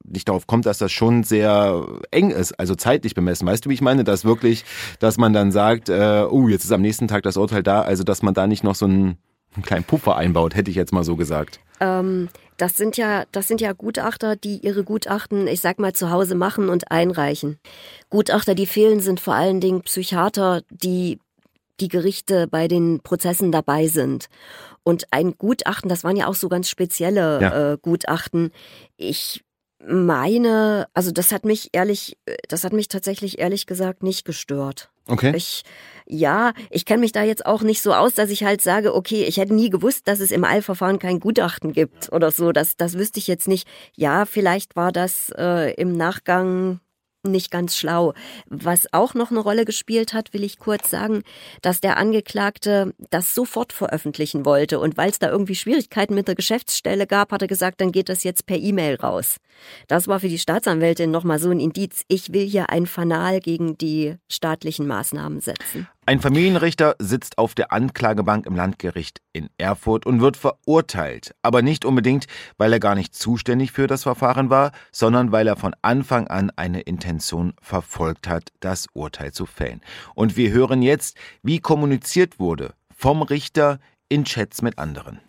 nicht 0.03 0.27
darauf 0.27 0.47
kommt, 0.47 0.65
dass 0.65 0.77
das 0.77 0.91
schon 0.91 1.23
sehr 1.23 1.85
eng 2.11 2.29
ist, 2.29 2.59
also 2.59 2.75
zeitlich 2.75 3.15
bemessen. 3.15 3.47
Weißt 3.47 3.65
du, 3.65 3.69
wie 3.69 3.73
ich 3.73 3.81
meine? 3.81 4.03
Dass 4.03 4.25
wirklich, 4.25 4.65
dass 4.99 5.17
man 5.17 5.33
dann 5.33 5.51
sagt, 5.51 5.89
äh, 5.89 6.25
oh, 6.29 6.47
jetzt 6.47 6.65
ist 6.65 6.71
am 6.71 6.81
nächsten 6.81 7.07
Tag 7.07 7.23
das 7.23 7.37
Urteil 7.37 7.63
da, 7.63 7.81
also 7.81 8.03
dass 8.03 8.21
man 8.21 8.33
da 8.33 8.45
nicht 8.45 8.63
noch 8.63 8.75
so 8.75 8.85
einen, 8.85 9.17
einen 9.55 9.63
kleinen 9.63 9.85
Puffer 9.85 10.17
einbaut, 10.17 10.55
hätte 10.55 10.69
ich 10.69 10.75
jetzt 10.75 10.93
mal 10.93 11.03
so 11.03 11.15
gesagt. 11.15 11.59
Ähm, 11.83 12.29
das 12.57 12.77
sind 12.77 12.95
ja, 12.97 13.25
das 13.31 13.47
sind 13.47 13.59
ja 13.59 13.73
Gutachter, 13.73 14.35
die 14.35 14.59
ihre 14.59 14.83
Gutachten, 14.83 15.47
ich 15.47 15.59
sag 15.59 15.79
mal, 15.79 15.93
zu 15.93 16.11
Hause 16.11 16.35
machen 16.35 16.69
und 16.69 16.91
einreichen. 16.91 17.59
Gutachter, 18.09 18.55
die 18.55 18.67
fehlen, 18.67 19.01
sind 19.01 19.19
vor 19.19 19.33
allen 19.33 19.59
Dingen 19.59 19.81
Psychiater, 19.81 20.61
die 20.69 21.19
die 21.79 21.87
Gerichte 21.89 22.47
bei 22.47 22.67
den 22.67 23.01
Prozessen 23.01 23.51
dabei 23.51 23.87
sind. 23.87 24.27
Und 24.83 25.07
ein 25.11 25.33
Gutachten, 25.37 25.89
das 25.89 26.03
waren 26.03 26.15
ja 26.15 26.27
auch 26.27 26.35
so 26.35 26.47
ganz 26.47 26.69
spezielle 26.69 27.41
ja. 27.41 27.73
äh, 27.73 27.77
Gutachten. 27.81 28.51
Ich 28.95 29.43
meine, 29.85 30.87
also 30.93 31.11
das 31.11 31.31
hat 31.31 31.43
mich 31.43 31.69
ehrlich, 31.73 32.17
das 32.47 32.63
hat 32.63 32.71
mich 32.71 32.87
tatsächlich 32.87 33.39
ehrlich 33.39 33.65
gesagt 33.65 34.03
nicht 34.03 34.23
gestört. 34.23 34.92
Okay. 35.07 35.33
Ich, 35.35 35.63
ja, 36.05 36.53
ich 36.69 36.85
kenne 36.85 37.01
mich 37.01 37.11
da 37.11 37.23
jetzt 37.23 37.45
auch 37.45 37.61
nicht 37.61 37.81
so 37.81 37.93
aus, 37.93 38.13
dass 38.13 38.29
ich 38.29 38.43
halt 38.43 38.61
sage, 38.61 38.93
okay, 38.93 39.23
ich 39.23 39.37
hätte 39.37 39.53
nie 39.53 39.69
gewusst, 39.69 40.07
dass 40.07 40.19
es 40.19 40.31
im 40.31 40.43
Eilverfahren 40.43 40.99
kein 40.99 41.19
Gutachten 41.19 41.73
gibt 41.73 42.11
oder 42.11 42.31
so. 42.31 42.51
Das, 42.51 42.77
das 42.77 42.97
wüsste 42.97 43.19
ich 43.19 43.27
jetzt 43.27 43.47
nicht. 43.47 43.67
Ja, 43.95 44.25
vielleicht 44.25 44.75
war 44.75 44.91
das 44.91 45.31
äh, 45.37 45.73
im 45.73 45.95
Nachgang 45.95 46.79
nicht 47.25 47.51
ganz 47.51 47.77
schlau. 47.77 48.13
Was 48.47 48.91
auch 48.91 49.13
noch 49.13 49.31
eine 49.31 49.39
Rolle 49.39 49.63
gespielt 49.63 50.13
hat, 50.13 50.33
will 50.33 50.43
ich 50.43 50.59
kurz 50.59 50.89
sagen, 50.89 51.23
dass 51.61 51.79
der 51.79 51.97
Angeklagte 51.97 52.93
das 53.09 53.33
sofort 53.33 53.71
veröffentlichen 53.71 54.45
wollte. 54.45 54.79
Und 54.79 54.97
weil 54.97 55.09
es 55.09 55.19
da 55.19 55.29
irgendwie 55.29 55.55
Schwierigkeiten 55.55 56.15
mit 56.15 56.27
der 56.27 56.35
Geschäftsstelle 56.35 57.07
gab, 57.07 57.31
hat 57.31 57.41
er 57.41 57.47
gesagt, 57.47 57.79
dann 57.79 57.93
geht 57.93 58.09
das 58.09 58.23
jetzt 58.23 58.45
per 58.45 58.57
E-Mail 58.57 58.95
raus. 58.95 59.37
Das 59.87 60.07
war 60.07 60.19
für 60.19 60.27
die 60.27 60.37
Staatsanwältin 60.37 61.11
nochmal 61.11 61.39
so 61.39 61.49
ein 61.49 61.59
Indiz. 61.59 62.03
Ich 62.09 62.33
will 62.33 62.45
hier 62.45 62.69
ein 62.69 62.87
Fanal 62.87 63.39
gegen 63.39 63.77
die 63.77 64.15
staatlichen 64.29 64.85
Maßnahmen 64.85 65.39
setzen. 65.39 65.87
Ein 66.05 66.19
Familienrichter 66.19 66.97
sitzt 66.99 67.37
auf 67.37 67.55
der 67.55 67.71
Anklagebank 67.71 68.45
im 68.45 68.57
Landgericht 68.57 69.21
in 69.31 69.49
Erfurt 69.57 70.05
und 70.05 70.19
wird 70.19 70.35
verurteilt, 70.35 71.33
aber 71.41 71.61
nicht 71.61 71.85
unbedingt, 71.85 72.25
weil 72.57 72.73
er 72.73 72.81
gar 72.81 72.93
nicht 72.93 73.15
zuständig 73.15 73.71
für 73.71 73.87
das 73.87 74.03
Verfahren 74.03 74.49
war, 74.49 74.73
sondern 74.91 75.31
weil 75.31 75.47
er 75.47 75.55
von 75.55 75.73
Anfang 75.81 76.27
an 76.27 76.51
eine 76.57 76.81
Intention 76.81 77.53
verfolgt 77.61 78.27
hat, 78.27 78.49
das 78.59 78.87
Urteil 78.93 79.31
zu 79.31 79.45
fällen. 79.45 79.79
Und 80.13 80.35
wir 80.35 80.51
hören 80.51 80.81
jetzt, 80.81 81.15
wie 81.41 81.59
kommuniziert 81.59 82.37
wurde 82.37 82.73
vom 82.93 83.21
Richter 83.21 83.79
in 84.09 84.25
Chats 84.25 84.61
mit 84.61 84.79
anderen. 84.79 85.21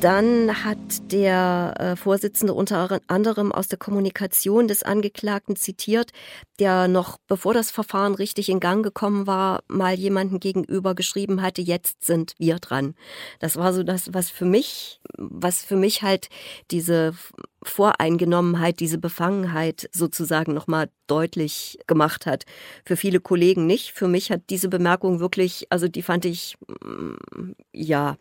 Dann 0.00 0.62
hat 0.62 0.76
der 1.10 1.74
äh, 1.78 1.96
Vorsitzende 1.96 2.52
unter 2.52 3.00
anderem 3.06 3.50
aus 3.50 3.66
der 3.66 3.78
Kommunikation 3.78 4.68
des 4.68 4.82
Angeklagten 4.82 5.56
zitiert, 5.56 6.12
der 6.58 6.86
noch 6.86 7.16
bevor 7.26 7.54
das 7.54 7.70
Verfahren 7.70 8.14
richtig 8.14 8.50
in 8.50 8.60
Gang 8.60 8.84
gekommen 8.84 9.26
war, 9.26 9.62
mal 9.68 9.94
jemanden 9.94 10.38
gegenüber 10.38 10.94
geschrieben 10.94 11.40
hatte, 11.40 11.62
jetzt 11.62 12.04
sind 12.04 12.34
wir 12.36 12.56
dran. 12.56 12.94
Das 13.40 13.56
war 13.56 13.72
so 13.72 13.82
das, 13.82 14.12
was 14.12 14.28
für 14.28 14.44
mich, 14.44 15.00
was 15.16 15.62
für 15.62 15.76
mich 15.76 16.02
halt 16.02 16.28
diese 16.70 17.14
Voreingenommenheit, 17.62 18.80
diese 18.80 18.98
Befangenheit 18.98 19.88
sozusagen 19.92 20.52
nochmal 20.52 20.90
deutlich 21.06 21.78
gemacht 21.86 22.26
hat. 22.26 22.44
Für 22.84 22.96
viele 22.96 23.20
Kollegen 23.20 23.66
nicht. 23.66 23.92
Für 23.92 24.08
mich 24.08 24.30
hat 24.30 24.42
diese 24.50 24.68
Bemerkung 24.68 25.20
wirklich, 25.20 25.66
also 25.70 25.88
die 25.88 26.02
fand 26.02 26.26
ich, 26.26 26.56
mm, 26.84 27.52
ja, 27.72 28.16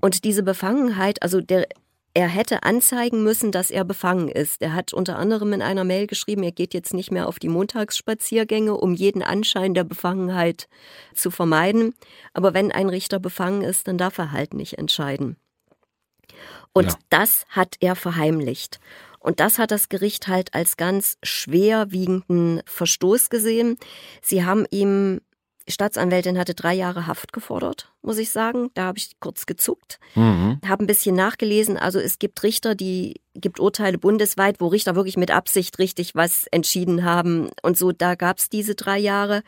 und 0.00 0.24
diese 0.24 0.42
Befangenheit, 0.42 1.22
also 1.22 1.40
der, 1.40 1.66
er 2.14 2.28
hätte 2.28 2.62
anzeigen 2.62 3.22
müssen, 3.22 3.52
dass 3.52 3.70
er 3.70 3.84
befangen 3.84 4.28
ist. 4.28 4.62
Er 4.62 4.72
hat 4.72 4.94
unter 4.94 5.18
anderem 5.18 5.52
in 5.52 5.60
einer 5.60 5.84
Mail 5.84 6.06
geschrieben, 6.06 6.42
er 6.42 6.52
geht 6.52 6.72
jetzt 6.72 6.94
nicht 6.94 7.10
mehr 7.10 7.28
auf 7.28 7.38
die 7.38 7.48
Montagsspaziergänge, 7.48 8.74
um 8.74 8.94
jeden 8.94 9.22
Anschein 9.22 9.74
der 9.74 9.84
Befangenheit 9.84 10.68
zu 11.14 11.30
vermeiden. 11.30 11.94
Aber 12.32 12.54
wenn 12.54 12.72
ein 12.72 12.88
Richter 12.88 13.18
befangen 13.18 13.62
ist, 13.62 13.86
dann 13.86 13.98
darf 13.98 14.16
er 14.16 14.32
halt 14.32 14.54
nicht 14.54 14.78
entscheiden. 14.78 15.36
Und 16.72 16.92
ja. 16.92 16.98
das 17.10 17.44
hat 17.50 17.76
er 17.80 17.96
verheimlicht. 17.96 18.80
Und 19.18 19.40
das 19.40 19.58
hat 19.58 19.70
das 19.70 19.88
Gericht 19.88 20.28
halt 20.28 20.54
als 20.54 20.76
ganz 20.76 21.18
schwerwiegenden 21.22 22.62
Verstoß 22.64 23.28
gesehen. 23.28 23.76
Sie 24.22 24.44
haben 24.44 24.64
ihm 24.70 25.20
Staatsanwältin 25.68 26.38
hatte 26.38 26.54
drei 26.54 26.74
Jahre 26.74 27.06
Haft 27.06 27.32
gefordert, 27.32 27.92
muss 28.02 28.18
ich 28.18 28.30
sagen. 28.30 28.70
Da 28.74 28.84
habe 28.84 28.98
ich 28.98 29.18
kurz 29.18 29.46
gezuckt, 29.46 29.98
mhm. 30.14 30.60
habe 30.66 30.84
ein 30.84 30.86
bisschen 30.86 31.16
nachgelesen. 31.16 31.76
Also 31.76 31.98
es 31.98 32.18
gibt 32.18 32.42
Richter, 32.42 32.74
die 32.74 33.20
gibt 33.34 33.60
Urteile 33.60 33.98
bundesweit, 33.98 34.60
wo 34.60 34.68
Richter 34.68 34.94
wirklich 34.94 35.16
mit 35.16 35.30
Absicht 35.30 35.78
richtig 35.78 36.14
was 36.14 36.46
entschieden 36.48 37.04
haben. 37.04 37.50
Und 37.62 37.76
so, 37.76 37.92
da 37.92 38.14
gab 38.14 38.38
es 38.38 38.48
diese 38.48 38.74
drei 38.74 38.98
Jahre. 38.98 39.42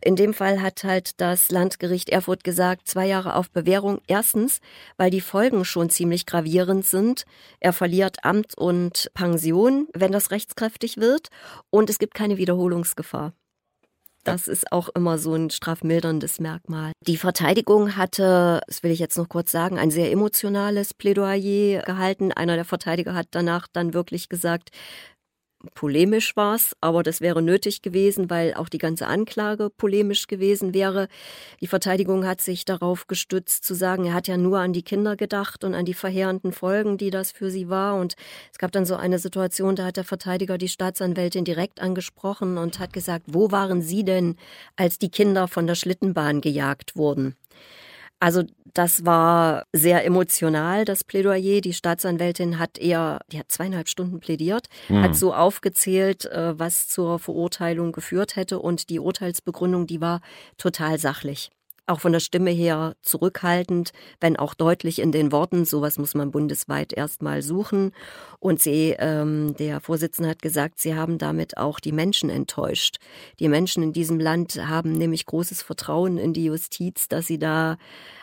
In 0.00 0.16
dem 0.16 0.34
Fall 0.34 0.62
hat 0.62 0.82
halt 0.82 1.20
das 1.20 1.50
Landgericht 1.50 2.08
Erfurt 2.08 2.42
gesagt, 2.42 2.88
zwei 2.88 3.06
Jahre 3.06 3.36
auf 3.36 3.50
Bewährung. 3.50 4.00
Erstens, 4.06 4.60
weil 4.96 5.10
die 5.10 5.20
Folgen 5.20 5.64
schon 5.64 5.90
ziemlich 5.90 6.26
gravierend 6.26 6.86
sind. 6.86 7.24
Er 7.60 7.72
verliert 7.72 8.24
Amt 8.24 8.56
und 8.56 9.10
Pension, 9.14 9.88
wenn 9.92 10.12
das 10.12 10.30
rechtskräftig 10.30 10.96
wird. 10.96 11.28
Und 11.68 11.90
es 11.90 11.98
gibt 11.98 12.14
keine 12.14 12.38
Wiederholungsgefahr. 12.38 13.32
Das 14.24 14.48
ist 14.48 14.70
auch 14.72 14.88
immer 14.90 15.18
so 15.18 15.34
ein 15.34 15.50
strafmilderndes 15.50 16.40
Merkmal. 16.40 16.92
Die 17.06 17.16
Verteidigung 17.16 17.96
hatte, 17.96 18.60
das 18.66 18.82
will 18.82 18.90
ich 18.90 18.98
jetzt 18.98 19.16
noch 19.16 19.28
kurz 19.28 19.50
sagen, 19.50 19.78
ein 19.78 19.90
sehr 19.90 20.12
emotionales 20.12 20.94
Plädoyer 20.94 21.82
gehalten. 21.82 22.32
Einer 22.32 22.56
der 22.56 22.64
Verteidiger 22.64 23.14
hat 23.14 23.28
danach 23.30 23.66
dann 23.72 23.94
wirklich 23.94 24.28
gesagt, 24.28 24.70
polemisch 25.74 26.36
war 26.36 26.54
es, 26.54 26.74
aber 26.80 27.02
das 27.02 27.20
wäre 27.20 27.42
nötig 27.42 27.82
gewesen, 27.82 28.30
weil 28.30 28.54
auch 28.54 28.68
die 28.68 28.78
ganze 28.78 29.06
Anklage 29.06 29.70
polemisch 29.70 30.26
gewesen 30.26 30.74
wäre. 30.74 31.08
Die 31.60 31.66
Verteidigung 31.66 32.26
hat 32.26 32.40
sich 32.40 32.64
darauf 32.64 33.06
gestützt 33.06 33.64
zu 33.64 33.74
sagen, 33.74 34.06
er 34.06 34.14
hat 34.14 34.28
ja 34.28 34.36
nur 34.36 34.58
an 34.58 34.72
die 34.72 34.82
Kinder 34.82 35.16
gedacht 35.16 35.64
und 35.64 35.74
an 35.74 35.84
die 35.84 35.94
verheerenden 35.94 36.52
Folgen, 36.52 36.96
die 36.98 37.10
das 37.10 37.32
für 37.32 37.50
sie 37.50 37.68
war. 37.68 37.96
Und 37.96 38.16
es 38.52 38.58
gab 38.58 38.72
dann 38.72 38.86
so 38.86 38.96
eine 38.96 39.18
Situation, 39.18 39.76
da 39.76 39.84
hat 39.84 39.96
der 39.96 40.04
Verteidiger 40.04 40.58
die 40.58 40.68
Staatsanwältin 40.68 41.44
direkt 41.44 41.80
angesprochen 41.80 42.58
und 42.58 42.78
hat 42.78 42.92
gesagt, 42.92 43.26
wo 43.28 43.50
waren 43.50 43.82
Sie 43.82 44.04
denn, 44.04 44.36
als 44.76 44.98
die 44.98 45.10
Kinder 45.10 45.48
von 45.48 45.66
der 45.66 45.74
Schlittenbahn 45.74 46.40
gejagt 46.40 46.96
wurden? 46.96 47.36
Also 48.20 48.44
das 48.74 49.04
war 49.04 49.64
sehr 49.72 50.04
emotional, 50.04 50.84
das 50.84 51.04
Plädoyer. 51.04 51.60
Die 51.60 51.72
Staatsanwältin 51.72 52.58
hat 52.58 52.78
eher, 52.78 53.20
die 53.32 53.38
hat 53.38 53.50
zweieinhalb 53.50 53.88
Stunden 53.88 54.20
plädiert, 54.20 54.68
mhm. 54.88 55.02
hat 55.02 55.16
so 55.16 55.34
aufgezählt, 55.34 56.26
äh, 56.26 56.58
was 56.58 56.86
zur 56.88 57.18
Verurteilung 57.18 57.92
geführt 57.92 58.36
hätte 58.36 58.58
und 58.58 58.90
die 58.90 59.00
Urteilsbegründung, 59.00 59.86
die 59.86 60.00
war 60.00 60.20
total 60.56 60.98
sachlich 60.98 61.50
auch 61.90 62.00
von 62.00 62.12
der 62.12 62.20
Stimme 62.20 62.50
her 62.50 62.94
zurückhaltend, 63.02 63.92
wenn 64.20 64.36
auch 64.36 64.54
deutlich 64.54 65.00
in 65.00 65.12
den 65.12 65.32
Worten. 65.32 65.64
Sowas 65.64 65.98
muss 65.98 66.14
man 66.14 66.30
bundesweit 66.30 66.92
erstmal 66.92 67.42
suchen. 67.42 67.92
Und 68.38 68.60
sie, 68.60 68.96
ähm, 68.98 69.54
der 69.58 69.80
Vorsitzende 69.80 70.30
hat 70.30 70.42
gesagt, 70.42 70.80
sie 70.80 70.94
haben 70.94 71.18
damit 71.18 71.56
auch 71.58 71.80
die 71.80 71.92
Menschen 71.92 72.30
enttäuscht. 72.30 72.98
Die 73.38 73.48
Menschen 73.48 73.82
in 73.82 73.92
diesem 73.92 74.18
Land 74.18 74.60
haben 74.66 74.92
nämlich 74.92 75.26
großes 75.26 75.62
Vertrauen 75.62 76.18
in 76.18 76.32
die 76.32 76.44
Justiz, 76.44 77.08
dass 77.08 77.26
sie 77.26 77.38
da 77.38 77.76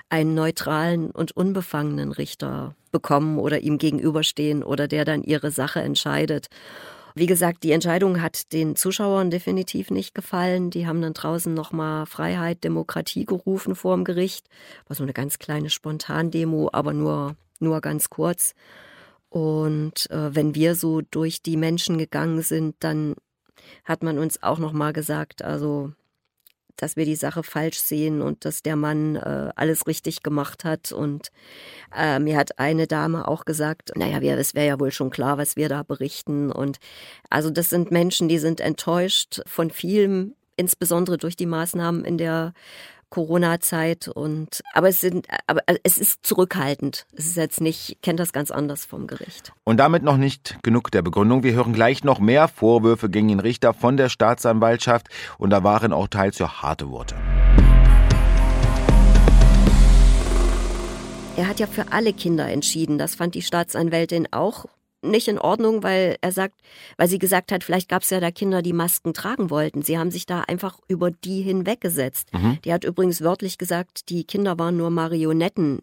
einen 0.09 0.36
neutralen 0.36 1.12
und 1.12 1.36
unbefangenen 1.36 2.12
Richter 2.12 2.75
bekommen 2.91 3.39
oder 3.39 3.59
ihm 3.59 3.77
gegenüberstehen 3.77 4.63
oder 4.63 4.88
der 4.88 5.05
dann 5.05 5.24
ihre 5.24 5.51
Sache 5.51 5.81
entscheidet. 5.81 6.47
Wie 7.17 7.25
gesagt, 7.25 7.63
die 7.63 7.71
Entscheidung 7.71 8.21
hat 8.21 8.53
den 8.53 8.75
Zuschauern 8.75 9.31
definitiv 9.31 9.89
nicht 9.89 10.13
gefallen. 10.13 10.69
Die 10.69 10.86
haben 10.86 11.01
dann 11.01 11.15
draußen 11.15 11.51
nochmal 11.51 12.05
Freiheit, 12.05 12.63
Demokratie 12.63 13.25
gerufen 13.25 13.74
vor 13.74 13.95
dem 13.95 14.03
Gericht. 14.03 14.47
War 14.88 14.95
so 14.95 15.01
eine 15.01 15.13
ganz 15.13 15.39
kleine 15.39 15.71
Spontandemo, 15.71 16.69
aber 16.74 16.93
nur, 16.93 17.36
nur 17.59 17.81
ganz 17.81 18.12
kurz. 18.12 18.53
Und 19.29 20.12
äh, 20.12 20.36
wenn 20.36 20.53
wir 20.53 20.75
so 20.75 21.01
durch 21.01 21.41
die 21.41 21.57
Menschen 21.57 21.97
gegangen 21.97 22.43
sind, 22.43 22.75
dann 22.81 23.15
hat 23.83 24.03
man 24.03 24.19
uns 24.19 24.43
auch 24.43 24.59
nochmal 24.59 24.93
gesagt, 24.93 25.41
also 25.41 25.93
dass 26.77 26.96
wir 26.96 27.05
die 27.05 27.15
Sache 27.15 27.43
falsch 27.43 27.79
sehen 27.79 28.22
und 28.22 28.46
dass 28.46 28.63
der 28.63 28.75
Mann 28.75 29.15
äh, 29.15 29.51
alles 29.55 29.88
richtig 29.88 30.24
gemacht 30.24 30.63
hat. 30.63 30.91
Und 30.91 31.31
äh, 31.96 32.19
mir 32.19 32.38
hat 32.38 32.60
eine 32.60 32.88
Dame 32.88 33.27
auch 33.27 33.46
gesagt, 33.46 33.91
naja, 33.96 34.19
es 34.38 34.55
wäre 34.55 34.67
ja 34.67 34.79
wohl 34.79 34.91
schon 34.91 35.10
klar, 35.10 35.38
was 35.38 35.55
wir 35.55 35.69
da 35.69 35.84
berichten. 35.84 36.51
Und 36.51 36.77
also 37.29 37.50
das 37.50 37.69
sind 37.69 37.91
Menschen, 37.91 38.29
die 38.29 38.39
sind 38.39 38.60
enttäuscht 38.60 39.41
von 39.46 39.72
vielem, 39.72 40.36
insbesondere 40.55 41.17
durch 41.17 41.36
die 41.36 41.46
Maßnahmen 41.46 42.03
in 42.03 42.17
der 42.17 42.53
Corona-Zeit 43.09 44.07
und 44.07 44.61
aber 44.73 44.89
es 44.89 45.01
sind 45.01 45.27
aber 45.47 45.61
es 45.83 45.97
ist 45.97 46.25
zurückhaltend. 46.25 47.05
Es 47.13 47.27
ist 47.27 47.37
jetzt 47.37 47.61
nicht, 47.61 47.97
kennt 48.01 48.19
das 48.19 48.33
ganz 48.33 48.51
anders 48.51 48.85
vom 48.85 49.07
Gericht. 49.07 49.53
Und 49.63 49.77
damit 49.77 50.03
noch 50.03 50.17
nicht 50.17 50.57
genug 50.63 50.91
der 50.91 51.01
Begründung. 51.01 51.43
Wir 51.43 51.53
hören 51.53 51.73
gleich 51.73 52.03
noch 52.03 52.19
mehr 52.19 52.47
Vorwürfe 52.47 53.09
gegen 53.09 53.29
den 53.29 53.39
Richter 53.39 53.73
von 53.73 53.97
der 53.97 54.09
Staatsanwaltschaft 54.09 55.07
und 55.37 55.49
da 55.49 55.63
waren 55.63 55.93
auch 55.93 56.07
teils 56.07 56.37
ja 56.39 56.61
harte 56.61 56.89
Worte. 56.89 57.15
Er 61.37 61.47
hat 61.47 61.59
ja 61.59 61.67
für 61.67 61.91
alle 61.91 62.13
Kinder 62.13 62.49
entschieden. 62.49 62.97
Das 62.97 63.13
fand 63.13 63.35
die 63.35 63.43
Staatsanwältin 63.43 64.27
auch 64.31 64.65
nicht 65.01 65.27
in 65.27 65.39
Ordnung, 65.39 65.83
weil 65.83 66.17
er 66.21 66.31
sagt, 66.31 66.59
weil 66.97 67.07
sie 67.07 67.19
gesagt 67.19 67.51
hat, 67.51 67.63
vielleicht 67.63 67.89
gab 67.89 68.01
es 68.01 68.09
ja 68.09 68.19
da 68.19 68.31
Kinder, 68.31 68.61
die 68.61 68.73
Masken 68.73 69.13
tragen 69.13 69.49
wollten. 69.49 69.81
Sie 69.81 69.97
haben 69.97 70.11
sich 70.11 70.25
da 70.25 70.41
einfach 70.41 70.79
über 70.87 71.11
die 71.11 71.41
hinweggesetzt. 71.41 72.33
Mhm. 72.33 72.59
Die 72.65 72.73
hat 72.73 72.83
übrigens 72.83 73.21
wörtlich 73.21 73.57
gesagt, 73.57 74.09
die 74.09 74.23
Kinder 74.23 74.57
waren 74.57 74.77
nur 74.77 74.89
Marionetten 74.89 75.81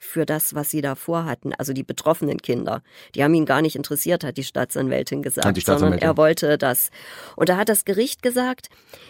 für 0.00 0.26
das, 0.26 0.54
was 0.54 0.70
sie 0.70 0.80
da 0.80 0.96
vorhatten, 0.96 1.52
also 1.54 1.72
die 1.72 1.84
betroffenen 1.84 2.38
Kinder. 2.38 2.82
Die 3.14 3.22
haben 3.22 3.34
ihn 3.34 3.44
gar 3.44 3.62
nicht 3.62 3.76
interessiert, 3.76 4.24
hat 4.24 4.36
die 4.36 4.42
Staatsanwältin 4.42 5.22
gesagt, 5.22 5.56
die 5.56 5.60
Staatsanwältin. 5.60 6.00
sondern 6.00 6.16
er 6.16 6.16
wollte 6.16 6.58
das. 6.58 6.90
Und 7.36 7.48
da 7.48 7.56
hat 7.56 7.68
das 7.68 7.84
Gericht 7.84 8.20
gesagt, 8.22 8.68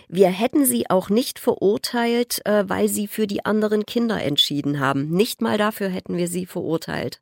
wir 0.08 0.28
hätten 0.28 0.66
sie 0.66 0.90
auch 0.90 1.08
nicht 1.08 1.38
verurteilt, 1.38 2.44
äh, 2.44 2.68
weil 2.68 2.88
sie 2.88 3.06
für 3.06 3.26
die 3.26 3.44
anderen 3.44 3.86
Kinder 3.86 4.22
entschieden 4.22 4.80
haben. 4.80 5.08
Nicht 5.08 5.40
mal 5.40 5.56
dafür 5.56 5.88
hätten 5.88 6.18
wir 6.18 6.28
sie 6.28 6.44
verurteilt. 6.44 7.20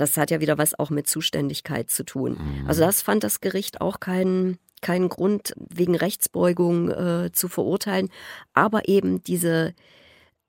Das 0.00 0.16
hat 0.16 0.30
ja 0.30 0.40
wieder 0.40 0.58
was 0.58 0.78
auch 0.78 0.90
mit 0.90 1.08
Zuständigkeit 1.08 1.90
zu 1.90 2.04
tun. 2.04 2.32
Mhm. 2.32 2.68
Also 2.68 2.82
das 2.82 3.02
fand 3.02 3.24
das 3.24 3.40
Gericht 3.40 3.80
auch 3.80 4.00
keinen 4.00 4.58
keinen 4.80 5.08
Grund 5.08 5.54
wegen 5.56 5.96
Rechtsbeugung 5.96 6.90
äh, 6.90 7.32
zu 7.32 7.48
verurteilen, 7.48 8.10
aber 8.54 8.88
eben 8.88 9.22
diese 9.24 9.74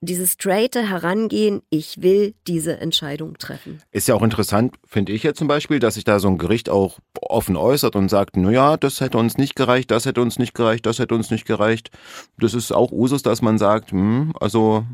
dieses 0.02 0.34
straighte 0.34 0.88
Herangehen, 0.88 1.62
ich 1.70 2.02
will 2.02 2.34
diese 2.48 2.80
Entscheidung 2.80 3.38
treffen. 3.38 3.82
Ist 3.92 4.08
ja 4.08 4.16
auch 4.16 4.22
interessant, 4.22 4.76
finde 4.86 5.12
ich 5.12 5.24
ja 5.24 5.34
zum 5.34 5.48
Beispiel, 5.48 5.80
dass 5.80 5.96
sich 5.96 6.06
da 6.06 6.20
so 6.20 6.30
ein 6.30 6.38
Gericht 6.38 6.70
auch 6.70 7.00
offen 7.22 7.58
äußert 7.58 7.96
und 7.96 8.08
sagt, 8.08 8.38
na 8.38 8.50
ja, 8.50 8.78
das 8.78 9.02
hätte 9.02 9.18
uns 9.18 9.38
nicht 9.38 9.56
gereicht, 9.56 9.92
das 9.92 10.06
hätte 10.06 10.22
uns 10.22 10.40
nicht 10.40 10.54
gereicht, 10.54 10.86
das 10.86 11.00
hätte 11.00 11.16
uns 11.16 11.32
nicht 11.32 11.46
gereicht. 11.46 11.92
Das 12.38 12.54
ist 12.54 12.72
auch 12.72 12.92
Usus, 12.92 13.24
dass 13.24 13.42
man 13.42 13.58
sagt, 13.58 13.92
hm, 13.92 14.34
also 14.40 14.86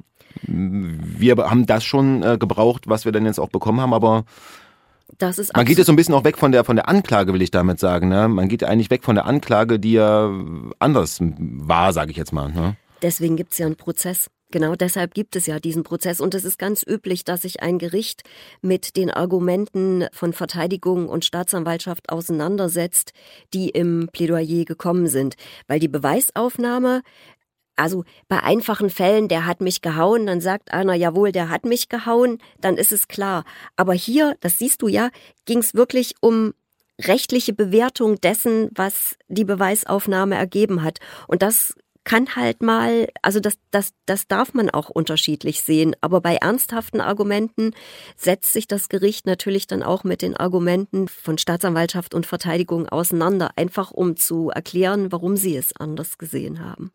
wir 0.44 1.38
haben 1.38 1.66
das 1.66 1.84
schon 1.84 2.24
äh, 2.24 2.38
gebraucht, 2.38 2.88
was 2.88 3.06
wir 3.06 3.12
dann 3.12 3.26
jetzt 3.26 3.40
auch 3.40 3.50
bekommen 3.50 3.82
haben, 3.82 3.94
aber 3.94 4.26
man 5.54 5.66
geht 5.66 5.78
jetzt 5.78 5.88
so 5.88 5.94
ein 5.94 5.96
bisschen 5.96 6.16
auch 6.16 6.24
weg 6.24 6.38
von 6.38 6.52
der 6.52 6.64
von 6.66 6.76
der 6.76 6.90
Anklage, 6.90 7.32
will 7.34 7.42
ich 7.42 7.52
damit 7.52 7.80
sagen. 7.80 8.10
Ne? 8.10 8.28
Man 8.28 8.50
geht 8.50 8.64
eigentlich 8.64 8.90
weg 8.90 9.04
von 9.04 9.16
der 9.16 9.26
Anklage, 9.26 9.80
die 9.80 9.94
ja 9.94 10.32
anders 10.80 11.20
war, 11.22 11.94
sage 11.94 12.12
ich 12.12 12.18
jetzt 12.18 12.34
mal. 12.34 12.52
Ne? 12.52 12.76
Deswegen 13.02 13.36
gibt 13.36 13.54
es 13.54 13.60
ja 13.60 13.66
einen 13.66 13.76
Prozess. 13.76 14.30
Genau 14.52 14.76
deshalb 14.76 15.14
gibt 15.14 15.36
es 15.36 15.48
ja 15.48 15.60
diesen 15.60 15.84
Prozess. 15.84 16.22
Und 16.22 16.34
es 16.34 16.46
ist 16.46 16.58
ganz 16.58 16.84
üblich, 16.88 17.26
dass 17.26 17.42
sich 17.42 17.62
ein 17.62 17.78
Gericht 17.78 18.24
mit 18.62 18.96
den 18.96 19.12
Argumenten 19.12 20.06
von 20.12 20.34
Verteidigung 20.34 21.10
und 21.10 21.26
Staatsanwaltschaft 21.26 22.10
auseinandersetzt, 22.10 23.12
die 23.54 23.70
im 23.70 24.08
Plädoyer 24.14 24.64
gekommen 24.64 25.08
sind. 25.08 25.36
Weil 25.68 25.80
die 25.80 25.88
Beweisaufnahme 25.88 27.02
also 27.76 28.04
bei 28.28 28.42
einfachen 28.42 28.90
Fällen, 28.90 29.28
der 29.28 29.46
hat 29.46 29.62
mich 29.62 29.82
gehauen, 29.82 30.26
dann 30.26 30.42
sagt 30.42 30.72
einer, 30.72 30.94
jawohl, 30.94 31.32
der 31.32 31.50
hat 31.50 31.66
mich 31.66 31.90
gehauen, 31.90 32.40
dann 32.60 32.78
ist 32.78 32.92
es 32.92 33.08
klar. 33.08 33.44
Aber 33.76 33.94
hier, 33.94 34.36
das 34.42 34.60
siehst 34.60 34.82
du 34.82 34.88
ja, 34.88 35.10
ging 35.46 35.60
es 35.60 35.74
wirklich 35.74 36.16
um 36.22 36.54
rechtliche 37.02 37.54
Bewertung 37.54 38.20
dessen, 38.22 38.70
was 38.74 39.18
die 39.28 39.44
Beweisaufnahme 39.44 40.36
ergeben 40.36 40.84
hat. 40.84 41.00
Und 41.28 41.42
das 41.42 41.76
kann 42.06 42.36
halt 42.36 42.62
mal, 42.62 43.10
also 43.22 43.40
das, 43.40 43.56
das, 43.72 43.92
das 44.06 44.28
darf 44.28 44.54
man 44.54 44.70
auch 44.70 44.90
unterschiedlich 44.90 45.62
sehen. 45.62 45.96
Aber 46.02 46.22
bei 46.22 46.36
ernsthaften 46.36 47.02
Argumenten 47.02 47.72
setzt 48.16 48.54
sich 48.54 48.68
das 48.68 48.88
Gericht 48.90 49.26
natürlich 49.26 49.68
dann 49.68 49.84
auch 49.84 50.04
mit 50.04 50.22
den 50.22 50.38
Argumenten 50.38 51.08
von 51.08 51.38
Staatsanwaltschaft 51.38 52.14
und 52.14 52.26
Verteidigung 52.26 52.88
auseinander, 52.88 53.50
einfach 53.58 53.92
um 53.92 54.16
zu 54.16 54.50
erklären, 54.52 55.12
warum 55.12 55.36
sie 55.36 55.58
es 55.58 55.76
anders 55.76 56.18
gesehen 56.18 56.64
haben. 56.64 56.92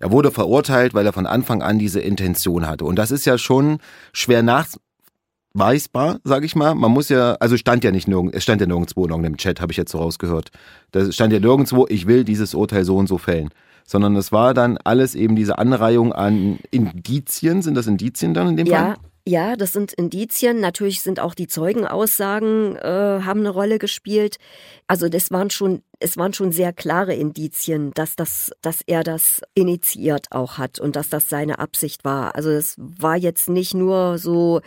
Er 0.00 0.10
wurde 0.10 0.32
verurteilt, 0.32 0.94
weil 0.94 1.06
er 1.06 1.12
von 1.12 1.26
Anfang 1.26 1.62
an 1.62 1.78
diese 1.78 2.00
Intention 2.00 2.66
hatte. 2.66 2.86
Und 2.86 2.96
das 2.96 3.10
ist 3.10 3.26
ja 3.26 3.38
schon 3.38 3.78
schwer 4.12 4.42
nach, 4.42 4.68
weißbar, 5.52 6.18
sage 6.24 6.46
ich 6.46 6.56
mal. 6.56 6.74
Man 6.74 6.92
muss 6.92 7.10
ja, 7.10 7.34
also 7.40 7.56
stand 7.58 7.84
ja 7.84 7.90
nicht 7.90 8.08
nirgends, 8.08 8.36
es 8.36 8.42
stand 8.42 8.60
ja 8.62 8.66
nirgendwo 8.66 9.04
in 9.04 9.10
irgendeinem 9.10 9.36
Chat, 9.36 9.60
habe 9.60 9.72
ich 9.72 9.76
jetzt 9.76 9.92
so 9.92 9.98
rausgehört. 9.98 10.50
Da 10.92 11.12
stand 11.12 11.32
ja 11.32 11.40
nirgendwo, 11.40 11.86
ich 11.88 12.06
will 12.06 12.24
dieses 12.24 12.54
Urteil 12.54 12.84
so 12.84 12.96
und 12.96 13.06
so 13.06 13.18
fällen 13.18 13.50
sondern 13.86 14.16
es 14.16 14.32
war 14.32 14.52
dann 14.52 14.78
alles 14.84 15.14
eben 15.14 15.36
diese 15.36 15.58
Anreihung 15.58 16.12
an 16.12 16.58
Indizien. 16.70 17.62
Sind 17.62 17.74
das 17.76 17.86
Indizien 17.86 18.34
dann 18.34 18.48
in 18.48 18.56
dem 18.56 18.66
ja. 18.66 18.78
Fall? 18.78 18.96
Ja, 19.28 19.56
das 19.56 19.72
sind 19.72 19.92
Indizien. 19.92 20.60
Natürlich 20.60 21.00
sind 21.00 21.18
auch 21.18 21.34
die 21.34 21.48
Zeugenaussagen 21.48 22.76
äh, 22.76 23.20
haben 23.24 23.40
eine 23.40 23.50
Rolle 23.50 23.78
gespielt. 23.78 24.36
Also 24.86 25.08
das 25.08 25.32
waren 25.32 25.50
schon, 25.50 25.82
es 25.98 26.16
waren 26.16 26.32
schon 26.32 26.52
sehr 26.52 26.72
klare 26.72 27.14
Indizien, 27.14 27.92
dass 27.94 28.16
das, 28.16 28.52
dass 28.60 28.80
er 28.86 29.02
das 29.02 29.40
initiiert 29.54 30.26
auch 30.30 30.58
hat 30.58 30.78
und 30.78 30.96
dass 30.96 31.08
das 31.08 31.28
seine 31.28 31.58
Absicht 31.58 32.04
war. 32.04 32.34
Also 32.34 32.50
es 32.50 32.74
war 32.78 33.16
jetzt 33.16 33.48
nicht 33.48 33.74
nur 33.74 34.18
so 34.18 34.60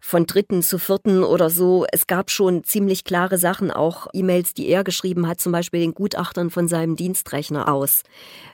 von 0.00 0.24
dritten 0.24 0.62
zu 0.62 0.78
vierten 0.78 1.22
oder 1.22 1.50
so. 1.50 1.84
Es 1.92 2.06
gab 2.06 2.30
schon 2.30 2.64
ziemlich 2.64 3.04
klare 3.04 3.36
Sachen, 3.36 3.70
auch 3.70 4.06
E-Mails, 4.14 4.54
die 4.54 4.66
er 4.68 4.82
geschrieben 4.82 5.28
hat, 5.28 5.40
zum 5.40 5.52
Beispiel 5.52 5.80
den 5.80 5.92
Gutachtern 5.92 6.48
von 6.50 6.68
seinem 6.68 6.96
Dienstrechner 6.96 7.68
aus. 7.68 8.02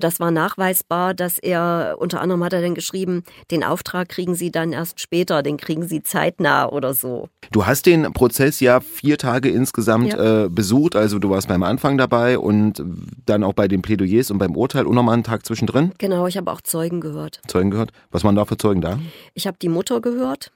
Das 0.00 0.18
war 0.18 0.32
nachweisbar, 0.32 1.14
dass 1.14 1.38
er, 1.38 1.96
unter 1.98 2.20
anderem 2.20 2.42
hat 2.42 2.52
er 2.52 2.62
dann 2.62 2.74
geschrieben, 2.74 3.22
den 3.52 3.62
Auftrag 3.62 4.08
kriegen 4.08 4.34
Sie 4.34 4.50
dann 4.50 4.72
erst 4.72 5.00
später, 5.00 5.42
den 5.44 5.56
kriegen 5.56 5.86
Sie 5.86 6.02
zeitnah 6.02 6.68
oder 6.68 6.94
so. 6.94 7.28
Du 7.52 7.64
hast 7.64 7.86
den 7.86 8.12
Prozess 8.12 8.58
ja 8.58 8.80
vier 8.80 9.16
Tage 9.16 9.48
insgesamt 9.48 10.12
ja. 10.12 10.44
äh, 10.44 10.48
besucht, 10.48 10.96
also 10.96 11.20
du 11.20 11.30
warst 11.30 11.46
beim 11.46 11.62
Anfang 11.62 11.96
dabei 11.96 12.15
und 12.36 12.82
dann 13.26 13.44
auch 13.44 13.52
bei 13.52 13.68
den 13.68 13.82
Plädoyers 13.82 14.30
und 14.30 14.38
beim 14.38 14.56
Urteil 14.56 14.86
und 14.86 14.94
nochmal 14.94 15.14
einen 15.14 15.24
Tag 15.24 15.44
zwischendrin? 15.44 15.92
Genau, 15.98 16.26
ich 16.26 16.36
habe 16.36 16.50
auch 16.50 16.60
Zeugen 16.60 17.00
gehört. 17.00 17.40
Zeugen 17.46 17.70
gehört? 17.70 17.92
Was 18.10 18.24
waren 18.24 18.34
da 18.34 18.44
für 18.44 18.56
Zeugen 18.56 18.80
da? 18.80 18.98
Ich 19.34 19.46
habe 19.46 19.58
die 19.60 19.68
Mutter 19.68 20.00
gehört, 20.00 20.52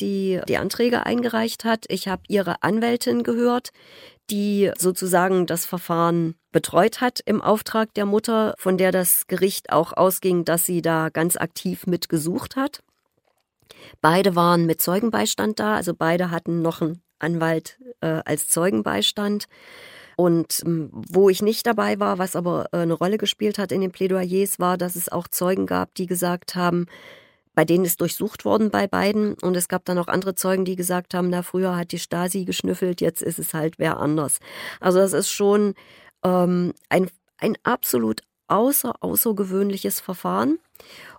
die 0.00 0.40
die 0.48 0.58
Anträge 0.58 1.06
eingereicht 1.06 1.64
hat. 1.64 1.84
Ich 1.88 2.08
habe 2.08 2.22
ihre 2.28 2.62
Anwältin 2.62 3.22
gehört, 3.22 3.70
die 4.30 4.70
sozusagen 4.78 5.46
das 5.46 5.66
Verfahren 5.66 6.34
betreut 6.52 7.00
hat 7.00 7.20
im 7.24 7.40
Auftrag 7.40 7.94
der 7.94 8.06
Mutter, 8.06 8.54
von 8.58 8.76
der 8.78 8.92
das 8.92 9.26
Gericht 9.26 9.70
auch 9.70 9.92
ausging, 9.92 10.44
dass 10.44 10.66
sie 10.66 10.82
da 10.82 11.10
ganz 11.10 11.36
aktiv 11.36 11.86
mitgesucht 11.86 12.56
hat. 12.56 12.82
Beide 14.00 14.34
waren 14.34 14.66
mit 14.66 14.80
Zeugenbeistand 14.80 15.60
da, 15.60 15.74
also 15.74 15.94
beide 15.94 16.30
hatten 16.30 16.62
noch 16.62 16.80
einen 16.80 17.02
Anwalt 17.18 17.78
äh, 18.00 18.22
als 18.24 18.48
Zeugenbeistand. 18.48 19.46
Und 20.16 20.62
ähm, 20.64 20.90
wo 20.92 21.28
ich 21.28 21.42
nicht 21.42 21.66
dabei 21.66 22.00
war, 22.00 22.18
was 22.18 22.36
aber 22.36 22.68
äh, 22.72 22.78
eine 22.78 22.94
Rolle 22.94 23.18
gespielt 23.18 23.58
hat 23.58 23.70
in 23.70 23.82
den 23.82 23.92
Plädoyers, 23.92 24.58
war, 24.58 24.78
dass 24.78 24.96
es 24.96 25.10
auch 25.10 25.28
Zeugen 25.28 25.66
gab, 25.66 25.94
die 25.94 26.06
gesagt 26.06 26.54
haben, 26.54 26.86
bei 27.54 27.64
denen 27.64 27.84
ist 27.84 28.00
durchsucht 28.00 28.44
worden 28.44 28.70
bei 28.70 28.86
beiden. 28.86 29.34
Und 29.34 29.56
es 29.56 29.68
gab 29.68 29.84
dann 29.84 29.98
auch 29.98 30.08
andere 30.08 30.34
Zeugen, 30.34 30.64
die 30.64 30.76
gesagt 30.76 31.14
haben, 31.14 31.30
na, 31.30 31.42
früher 31.42 31.76
hat 31.76 31.92
die 31.92 31.98
Stasi 31.98 32.44
geschnüffelt, 32.44 33.00
jetzt 33.00 33.22
ist 33.22 33.38
es 33.38 33.54
halt 33.54 33.78
wer 33.78 33.98
anders. 33.98 34.38
Also 34.80 34.98
das 34.98 35.12
ist 35.12 35.30
schon 35.30 35.74
ähm, 36.24 36.72
ein, 36.88 37.10
ein 37.38 37.56
absolut 37.62 38.22
außer, 38.48 38.94
außergewöhnliches 39.00 40.00
Verfahren. 40.00 40.58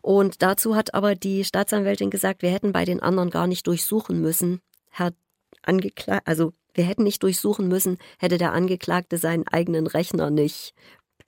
Und 0.02 0.42
dazu 0.42 0.76
hat 0.76 0.94
aber 0.94 1.16
die 1.16 1.44
Staatsanwältin 1.44 2.10
gesagt, 2.10 2.42
wir 2.42 2.52
hätten 2.52 2.72
bei 2.72 2.86
den 2.86 3.02
anderen 3.02 3.30
gar 3.30 3.48
nicht 3.48 3.68
durchsuchen 3.68 4.22
müssen. 4.22 4.62
Herr 4.90 5.12
Angeklagter, 5.64 6.22
also 6.26 6.54
wir 6.78 6.86
hätten 6.86 7.04
nicht 7.04 7.24
durchsuchen 7.24 7.68
müssen, 7.68 7.98
hätte 8.20 8.38
der 8.38 8.54
Angeklagte 8.54 9.18
seinen 9.18 9.48
eigenen 9.48 9.88
Rechner 9.88 10.30
nicht 10.30 10.74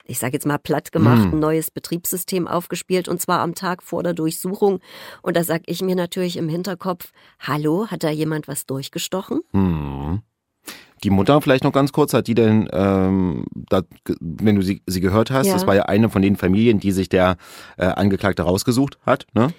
ich 0.04 0.18
sage 0.18 0.32
jetzt 0.32 0.46
mal 0.46 0.58
platt 0.58 0.90
gemacht, 0.90 1.22
hm. 1.22 1.34
ein 1.34 1.38
neues 1.38 1.70
Betriebssystem 1.70 2.48
aufgespielt 2.48 3.06
und 3.06 3.20
zwar 3.20 3.40
am 3.40 3.54
Tag 3.54 3.82
vor 3.82 4.02
der 4.02 4.12
Durchsuchung. 4.12 4.80
Und 5.22 5.36
da 5.36 5.44
sage 5.44 5.62
ich 5.66 5.82
mir 5.82 5.94
natürlich 5.94 6.36
im 6.36 6.48
Hinterkopf, 6.48 7.12
hallo, 7.38 7.86
hat 7.86 8.02
da 8.02 8.10
jemand 8.10 8.48
was 8.48 8.66
durchgestochen? 8.66 9.40
Hm. 9.52 10.22
Die 11.04 11.10
Mutter 11.10 11.40
vielleicht 11.40 11.64
noch 11.64 11.72
ganz 11.72 11.92
kurz, 11.92 12.12
hat 12.12 12.26
die 12.26 12.34
denn, 12.34 12.68
ähm, 12.72 13.46
da, 13.54 13.82
wenn 14.20 14.56
du 14.56 14.62
sie, 14.62 14.82
sie 14.86 15.00
gehört 15.00 15.30
hast, 15.30 15.46
ja. 15.46 15.54
das 15.54 15.66
war 15.66 15.74
ja 15.74 15.84
eine 15.84 16.10
von 16.10 16.22
den 16.22 16.36
Familien, 16.36 16.80
die 16.80 16.92
sich 16.92 17.08
der 17.08 17.36
äh, 17.78 17.86
Angeklagte 17.86 18.42
rausgesucht 18.42 18.98
hat, 19.06 19.26
ne? 19.32 19.52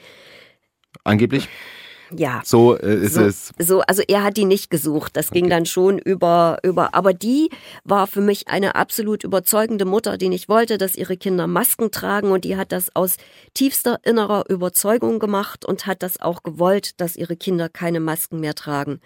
Angeblich. 1.03 1.47
Ja. 2.15 2.41
So 2.43 2.77
äh, 2.77 3.05
ist 3.05 3.13
so, 3.13 3.21
es. 3.21 3.51
So, 3.57 3.81
also 3.81 4.03
er 4.07 4.23
hat 4.23 4.37
die 4.37 4.45
nicht 4.45 4.69
gesucht. 4.69 5.15
Das 5.15 5.31
ging 5.31 5.49
dann 5.49 5.65
schon 5.65 5.97
über, 5.97 6.59
über, 6.63 6.93
aber 6.93 7.13
die 7.13 7.49
war 7.83 8.07
für 8.07 8.21
mich 8.21 8.47
eine 8.47 8.75
absolut 8.75 9.23
überzeugende 9.23 9.85
Mutter, 9.85 10.17
die 10.17 10.29
nicht 10.29 10.49
wollte, 10.49 10.77
dass 10.77 10.95
ihre 10.95 11.17
Kinder 11.17 11.47
Masken 11.47 11.91
tragen 11.91 12.31
und 12.31 12.43
die 12.43 12.57
hat 12.57 12.71
das 12.71 12.95
aus 12.95 13.17
tiefster 13.53 13.99
innerer 14.03 14.49
Überzeugung 14.49 15.19
gemacht 15.19 15.65
und 15.65 15.85
hat 15.85 16.03
das 16.03 16.19
auch 16.19 16.43
gewollt, 16.43 16.99
dass 16.99 17.15
ihre 17.15 17.35
Kinder 17.35 17.69
keine 17.69 17.99
Masken 17.99 18.39
mehr 18.39 18.55
tragen. 18.55 18.99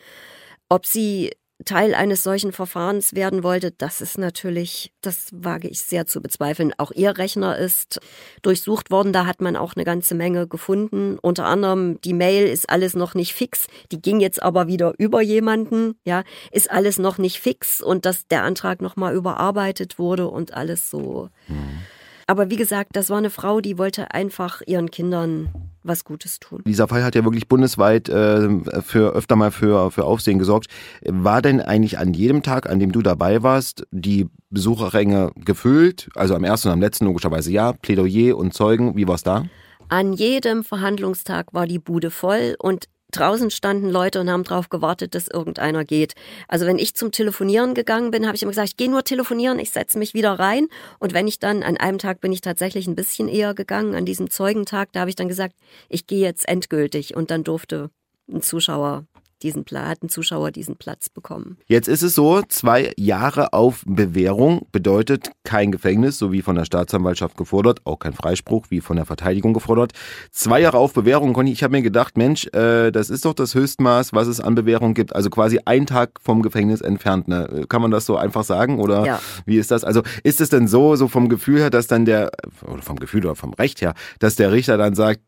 Ob 0.70 0.86
sie 0.86 1.32
Teil 1.64 1.96
eines 1.96 2.22
solchen 2.22 2.52
Verfahrens 2.52 3.16
werden 3.16 3.42
wollte, 3.42 3.72
das 3.72 4.02
ist 4.02 4.18
natürlich, 4.18 4.92
das 5.02 5.30
wage 5.32 5.70
ich 5.70 5.82
sehr 5.82 6.06
zu 6.06 6.22
bezweifeln. 6.22 6.74
Auch 6.78 6.92
ihr 6.92 7.18
Rechner 7.18 7.58
ist 7.58 8.02
durchsucht 8.42 8.92
worden, 8.92 9.14
da 9.14 9.26
hat 9.26 9.42
man 9.42 9.56
auch 9.56 9.76
eine 9.76 9.86
ganze 9.86 10.16
Menge 10.16 10.48
gefunden. 10.48 11.18
Unter 11.22 11.46
anderem 11.46 12.02
die 12.02 12.14
Mail 12.14 12.48
ist 12.48 12.70
alles 12.70 12.96
noch 12.96 13.14
nicht 13.14 13.34
fix, 13.34 13.68
die 13.92 14.02
ging 14.02 14.20
jetzt 14.20 14.44
aber 14.44 14.68
wieder 14.68 14.94
über 14.98 15.22
jemanden, 15.22 15.96
ja, 16.04 16.24
ist 16.52 16.70
alles 16.70 17.00
noch 17.00 17.18
nicht 17.18 17.40
fix 17.40 17.82
und 17.82 18.06
dass 18.06 18.28
der 18.28 18.44
Antrag 18.44 18.82
nochmal 18.82 19.16
überarbeitet 19.16 19.98
wurde 19.98 20.28
und 20.28 20.54
alles 20.54 20.90
so. 20.90 21.30
Mhm. 21.48 21.84
Aber 22.28 22.50
wie 22.50 22.56
gesagt, 22.56 22.92
das 22.94 23.10
war 23.10 23.20
eine 23.20 23.30
Frau, 23.30 23.62
die 23.62 23.78
wollte 23.78 24.12
einfach 24.12 24.62
ihren 24.66 24.90
Kindern 24.90 25.65
was 25.86 26.04
Gutes 26.04 26.40
tun. 26.40 26.62
Dieser 26.66 26.88
Fall 26.88 27.04
hat 27.04 27.16
ja 27.16 27.24
wirklich 27.24 27.48
bundesweit 27.48 28.10
äh, 28.10 28.50
für 28.82 29.14
öfter 29.14 29.36
mal 29.36 29.52
für, 29.52 29.92
für 29.92 30.06
Aufsehen 30.06 30.40
gesorgt. 30.40 30.68
War 31.04 31.42
denn 31.42 31.62
eigentlich 31.62 31.98
an 31.98 32.14
jedem 32.14 32.44
Tag, 32.44 32.70
an 32.70 32.80
dem 32.80 32.92
du 32.92 33.02
dabei 33.02 33.44
warst, 33.44 33.86
die 33.92 34.28
Besucherränge 34.50 35.32
gefüllt? 35.36 36.10
Also 36.16 36.36
am 36.36 36.44
ersten 36.44 36.70
und 36.70 36.74
am 36.74 36.82
letzten 36.82 37.06
logischerweise 37.06 37.52
ja. 37.52 37.74
Plädoyer 37.74 38.38
und 38.38 38.54
Zeugen, 38.54 38.96
wie 38.96 39.08
war 39.08 39.16
es 39.16 39.24
da? 39.24 39.46
An 39.88 40.14
jedem 40.14 40.64
Verhandlungstag 40.64 41.54
war 41.54 41.68
die 41.68 41.80
Bude 41.80 42.10
voll 42.10 42.56
und 42.58 42.88
draußen 43.16 43.50
standen 43.52 43.90
Leute 43.90 44.22
und 44.22 44.30
haben 44.30 44.44
darauf 44.44 44.70
gewartet, 44.70 45.16
dass 45.16 45.28
irgendeiner 45.28 45.84
geht. 45.84 46.14
Also 46.48 46.66
wenn 46.66 46.78
ich 46.78 46.96
zum 46.96 47.12
Telefonieren 47.12 47.74
gegangen 47.74 48.12
bin, 48.12 48.26
habe 48.26 48.36
ich 48.36 48.44
immer 48.44 48.52
gesagt, 48.52 48.70
ich 48.70 48.78
gehe 48.78 48.90
nur 48.90 49.04
telefonieren, 49.04 49.60
ich 49.60 49.72
setze 49.72 49.98
mich 49.98 50.14
wieder 50.14 50.34
rein. 50.34 50.68
Und 51.00 51.14
wenn 51.14 51.28
ich 51.28 51.40
dann, 51.40 51.64
an 51.64 51.78
einem 51.78 51.98
Tag 51.98 52.22
bin 52.22 52.32
ich 52.32 52.42
tatsächlich 52.42 52.88
ein 52.88 52.96
bisschen 52.96 53.28
eher 53.28 53.54
gegangen, 53.54 53.96
an 53.96 54.06
diesem 54.06 54.30
Zeugentag, 54.30 54.92
da 54.92 55.02
habe 55.02 55.10
ich 55.10 55.16
dann 55.16 55.28
gesagt, 55.28 55.56
ich 55.90 56.08
gehe 56.08 56.22
jetzt 56.22 56.48
endgültig. 56.48 57.16
Und 57.16 57.32
dann 57.32 57.44
durfte 57.44 57.90
ein 58.30 58.42
Zuschauer 58.42 59.06
diesen 59.44 59.66
ein 59.76 60.10
Zuschauer 60.10 60.52
diesen 60.52 60.78
Platz 60.78 61.10
bekommen. 61.10 61.58
Jetzt 61.68 61.88
ist 61.88 62.02
es 62.02 62.16
so, 62.16 62.42
zwei 62.48 62.94
Jahre 62.98 63.54
auf 63.54 63.84
Bewährung 63.86 64.68
bedeutet 64.72 65.32
kein 65.44 65.72
Gefängnis, 65.72 66.18
so 66.18 66.32
wie 66.32 66.42
von 66.42 66.56
der 66.56 66.66
Staatsanwaltschaft 66.66 67.38
gefordert, 67.38 67.82
auch 67.84 68.00
kein 68.00 68.14
Freispruch, 68.14 68.68
wie 68.70 68.82
von 68.82 68.96
der 68.96 69.06
Verteidigung 69.06 69.54
gefordert. 69.54 69.92
Zwei 70.32 70.62
Jahre 70.62 70.78
auf 70.78 70.94
Bewährung, 70.94 71.34
Conny, 71.34 71.52
ich 71.52 71.64
habe 71.64 71.72
mir 71.72 71.82
gedacht, 71.82 72.18
Mensch, 72.18 72.48
äh, 72.54 72.92
das 72.92 73.10
ist 73.10 73.26
doch 73.26 73.34
das 73.34 73.56
Höchstmaß, 73.56 74.14
was 74.14 74.28
es 74.28 74.40
an 74.40 74.56
Bewährung 74.56 74.94
gibt. 74.94 75.16
Also 75.16 75.30
quasi 75.30 75.60
ein 75.66 75.86
Tag 75.86 76.20
vom 76.22 76.42
Gefängnis 76.42 76.82
entfernt. 76.82 77.28
Ne? 77.28 77.66
Kann 77.68 77.82
man 77.82 77.92
das 77.92 78.06
so 78.06 78.18
einfach 78.18 78.44
sagen 78.44 78.80
oder 78.80 79.06
ja. 79.06 79.20
wie 79.46 79.58
ist 79.58 79.72
das? 79.72 79.84
Also 79.84 80.02
ist 80.24 80.42
es 80.42 80.50
denn 80.50 80.68
so, 80.68 80.96
so 80.96 81.08
vom 81.08 81.30
Gefühl 81.30 81.60
her, 81.60 81.70
dass 81.70 81.88
dann 81.88 82.06
der, 82.06 82.32
oder 82.66 82.82
vom 82.82 82.98
Gefühl 82.98 83.26
oder 83.26 83.36
vom 83.36 83.54
Recht 83.54 83.82
her, 83.82 83.94
dass 84.20 84.36
der 84.36 84.52
Richter 84.52 84.78
dann 84.78 84.96
sagt, 84.96 85.22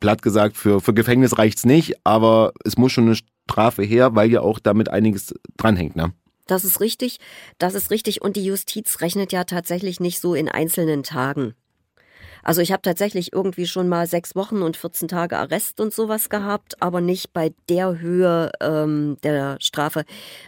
platt 0.00 0.22
gesagt, 0.22 0.56
für, 0.56 0.80
für 0.80 0.94
Gefängnis 0.94 1.38
reicht's 1.38 1.64
nicht, 1.64 1.94
aber 2.04 2.52
es 2.64 2.76
muss 2.76 2.92
schon 2.92 3.06
eine 3.06 3.16
Strafe 3.48 3.82
her, 3.82 4.14
weil 4.14 4.30
ja 4.30 4.40
auch 4.40 4.58
damit 4.58 4.88
einiges 4.88 5.34
dranhängt, 5.56 5.96
ne? 5.96 6.12
Das 6.46 6.64
ist 6.64 6.80
richtig, 6.80 7.18
das 7.58 7.74
ist 7.74 7.90
richtig. 7.90 8.20
Und 8.20 8.36
die 8.36 8.44
Justiz 8.44 9.00
rechnet 9.00 9.32
ja 9.32 9.44
tatsächlich 9.44 9.98
nicht 9.98 10.20
so 10.20 10.34
in 10.34 10.48
einzelnen 10.48 11.02
Tagen. 11.02 11.54
Also 12.42 12.60
ich 12.60 12.72
habe 12.72 12.82
tatsächlich 12.82 13.32
irgendwie 13.32 13.66
schon 13.66 13.88
mal 13.88 14.06
sechs 14.06 14.36
Wochen 14.36 14.60
und 14.60 14.76
14 14.76 15.08
Tage 15.08 15.38
Arrest 15.38 15.80
und 15.80 15.94
sowas 15.94 16.28
gehabt, 16.28 16.82
aber 16.82 17.00
nicht 17.00 17.32
bei 17.32 17.54
der 17.70 17.98
Höhe 17.98 18.52
ähm, 18.60 19.16
der 19.22 19.56
Strafe. 19.60 20.04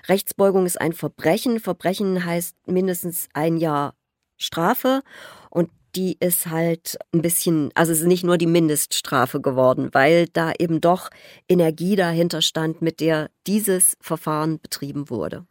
Rechtsbeugung 0.06 0.66
ist 0.66 0.78
ein 0.78 0.92
Verbrechen. 0.92 1.58
Verbrechen 1.58 2.26
heißt 2.26 2.54
mindestens 2.66 3.28
ein 3.32 3.56
Jahr 3.56 3.94
Strafe 4.36 5.00
und 5.48 5.70
die 5.96 6.16
ist 6.20 6.46
halt 6.46 6.98
ein 7.12 7.22
bisschen, 7.22 7.70
also 7.74 7.92
es 7.92 8.00
ist 8.00 8.06
nicht 8.06 8.24
nur 8.24 8.38
die 8.38 8.46
Mindeststrafe 8.46 9.40
geworden, 9.40 9.88
weil 9.92 10.26
da 10.32 10.52
eben 10.58 10.80
doch 10.80 11.08
Energie 11.48 11.96
dahinter 11.96 12.42
stand, 12.42 12.82
mit 12.82 13.00
der 13.00 13.30
dieses 13.46 13.96
Verfahren 14.00 14.60
betrieben 14.60 15.08
wurde. 15.10 15.46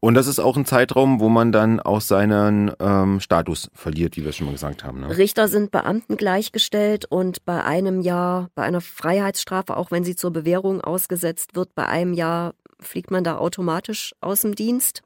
Und 0.00 0.14
das 0.14 0.28
ist 0.28 0.38
auch 0.38 0.56
ein 0.56 0.66
Zeitraum, 0.66 1.18
wo 1.18 1.28
man 1.28 1.50
dann 1.50 1.80
auch 1.80 2.00
seinen 2.00 2.70
ähm, 2.78 3.20
Status 3.20 3.70
verliert, 3.74 4.16
wie 4.16 4.24
wir 4.24 4.32
schon 4.32 4.46
mal 4.46 4.52
gesagt 4.52 4.84
haben. 4.84 5.00
Ne? 5.00 5.16
Richter 5.16 5.48
sind 5.48 5.72
Beamten 5.72 6.16
gleichgestellt 6.16 7.06
und 7.06 7.44
bei 7.44 7.64
einem 7.64 8.00
Jahr, 8.00 8.50
bei 8.54 8.62
einer 8.62 8.80
Freiheitsstrafe, 8.80 9.76
auch 9.76 9.90
wenn 9.90 10.04
sie 10.04 10.14
zur 10.14 10.32
Bewährung 10.32 10.80
ausgesetzt 10.80 11.56
wird, 11.56 11.74
bei 11.74 11.86
einem 11.86 12.12
Jahr 12.12 12.54
fliegt 12.78 13.10
man 13.10 13.24
da 13.24 13.38
automatisch 13.38 14.14
aus 14.20 14.42
dem 14.42 14.54
Dienst. 14.54 15.02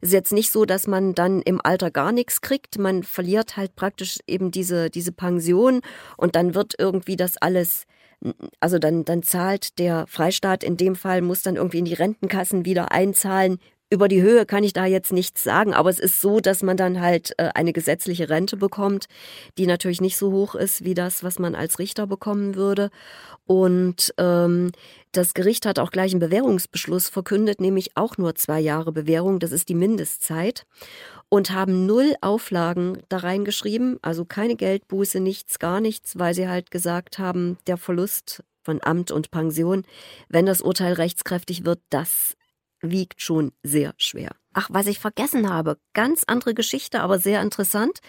Ist 0.00 0.12
jetzt 0.12 0.32
nicht 0.32 0.50
so, 0.50 0.64
dass 0.64 0.86
man 0.86 1.14
dann 1.14 1.42
im 1.42 1.60
Alter 1.62 1.90
gar 1.90 2.12
nichts 2.12 2.40
kriegt. 2.40 2.78
Man 2.78 3.02
verliert 3.02 3.56
halt 3.56 3.76
praktisch 3.76 4.18
eben 4.26 4.50
diese, 4.50 4.90
diese 4.90 5.12
Pension 5.12 5.80
und 6.16 6.36
dann 6.36 6.54
wird 6.54 6.74
irgendwie 6.78 7.16
das 7.16 7.36
alles 7.36 7.84
also 8.60 8.78
dann, 8.78 9.04
dann 9.04 9.22
zahlt 9.22 9.80
der 9.80 10.06
Freistaat 10.06 10.62
in 10.62 10.76
dem 10.76 10.94
Fall, 10.94 11.22
muss 11.22 11.42
dann 11.42 11.56
irgendwie 11.56 11.78
in 11.78 11.84
die 11.84 11.94
Rentenkassen 11.94 12.64
wieder 12.64 12.92
einzahlen, 12.92 13.58
über 13.92 14.08
die 14.08 14.22
Höhe 14.22 14.46
kann 14.46 14.64
ich 14.64 14.72
da 14.72 14.86
jetzt 14.86 15.12
nichts 15.12 15.44
sagen, 15.44 15.74
aber 15.74 15.90
es 15.90 15.98
ist 15.98 16.18
so, 16.18 16.40
dass 16.40 16.62
man 16.62 16.78
dann 16.78 17.02
halt 17.02 17.34
äh, 17.36 17.50
eine 17.54 17.74
gesetzliche 17.74 18.30
Rente 18.30 18.56
bekommt, 18.56 19.04
die 19.58 19.66
natürlich 19.66 20.00
nicht 20.00 20.16
so 20.16 20.32
hoch 20.32 20.54
ist 20.54 20.82
wie 20.82 20.94
das, 20.94 21.22
was 21.22 21.38
man 21.38 21.54
als 21.54 21.78
Richter 21.78 22.06
bekommen 22.06 22.54
würde. 22.54 22.90
Und 23.44 24.14
ähm, 24.16 24.72
das 25.12 25.34
Gericht 25.34 25.66
hat 25.66 25.78
auch 25.78 25.90
gleich 25.90 26.12
einen 26.12 26.20
Bewährungsbeschluss 26.20 27.10
verkündet, 27.10 27.60
nämlich 27.60 27.94
auch 27.94 28.16
nur 28.16 28.34
zwei 28.34 28.60
Jahre 28.60 28.92
Bewährung, 28.92 29.40
das 29.40 29.52
ist 29.52 29.68
die 29.68 29.74
Mindestzeit. 29.74 30.64
Und 31.28 31.50
haben 31.50 31.84
null 31.84 32.14
Auflagen 32.22 32.98
da 33.10 33.18
reingeschrieben, 33.18 33.98
also 34.00 34.24
keine 34.24 34.56
Geldbuße, 34.56 35.20
nichts, 35.20 35.58
gar 35.58 35.80
nichts, 35.80 36.18
weil 36.18 36.32
sie 36.32 36.48
halt 36.48 36.70
gesagt 36.70 37.18
haben, 37.18 37.58
der 37.66 37.76
Verlust 37.76 38.42
von 38.62 38.80
Amt 38.82 39.10
und 39.10 39.30
Pension, 39.30 39.84
wenn 40.28 40.46
das 40.46 40.62
Urteil 40.62 40.94
rechtskräftig 40.94 41.64
wird, 41.64 41.80
das 41.90 42.36
wiegt 42.82 43.22
schon 43.22 43.52
sehr 43.62 43.94
schwer. 43.96 44.32
Ach, 44.54 44.68
was 44.70 44.86
ich 44.86 44.98
vergessen 44.98 45.48
habe, 45.48 45.78
ganz 45.94 46.24
andere 46.26 46.52
Geschichte, 46.52 47.00
aber 47.00 47.18
sehr 47.18 47.40
interessant. 47.40 48.00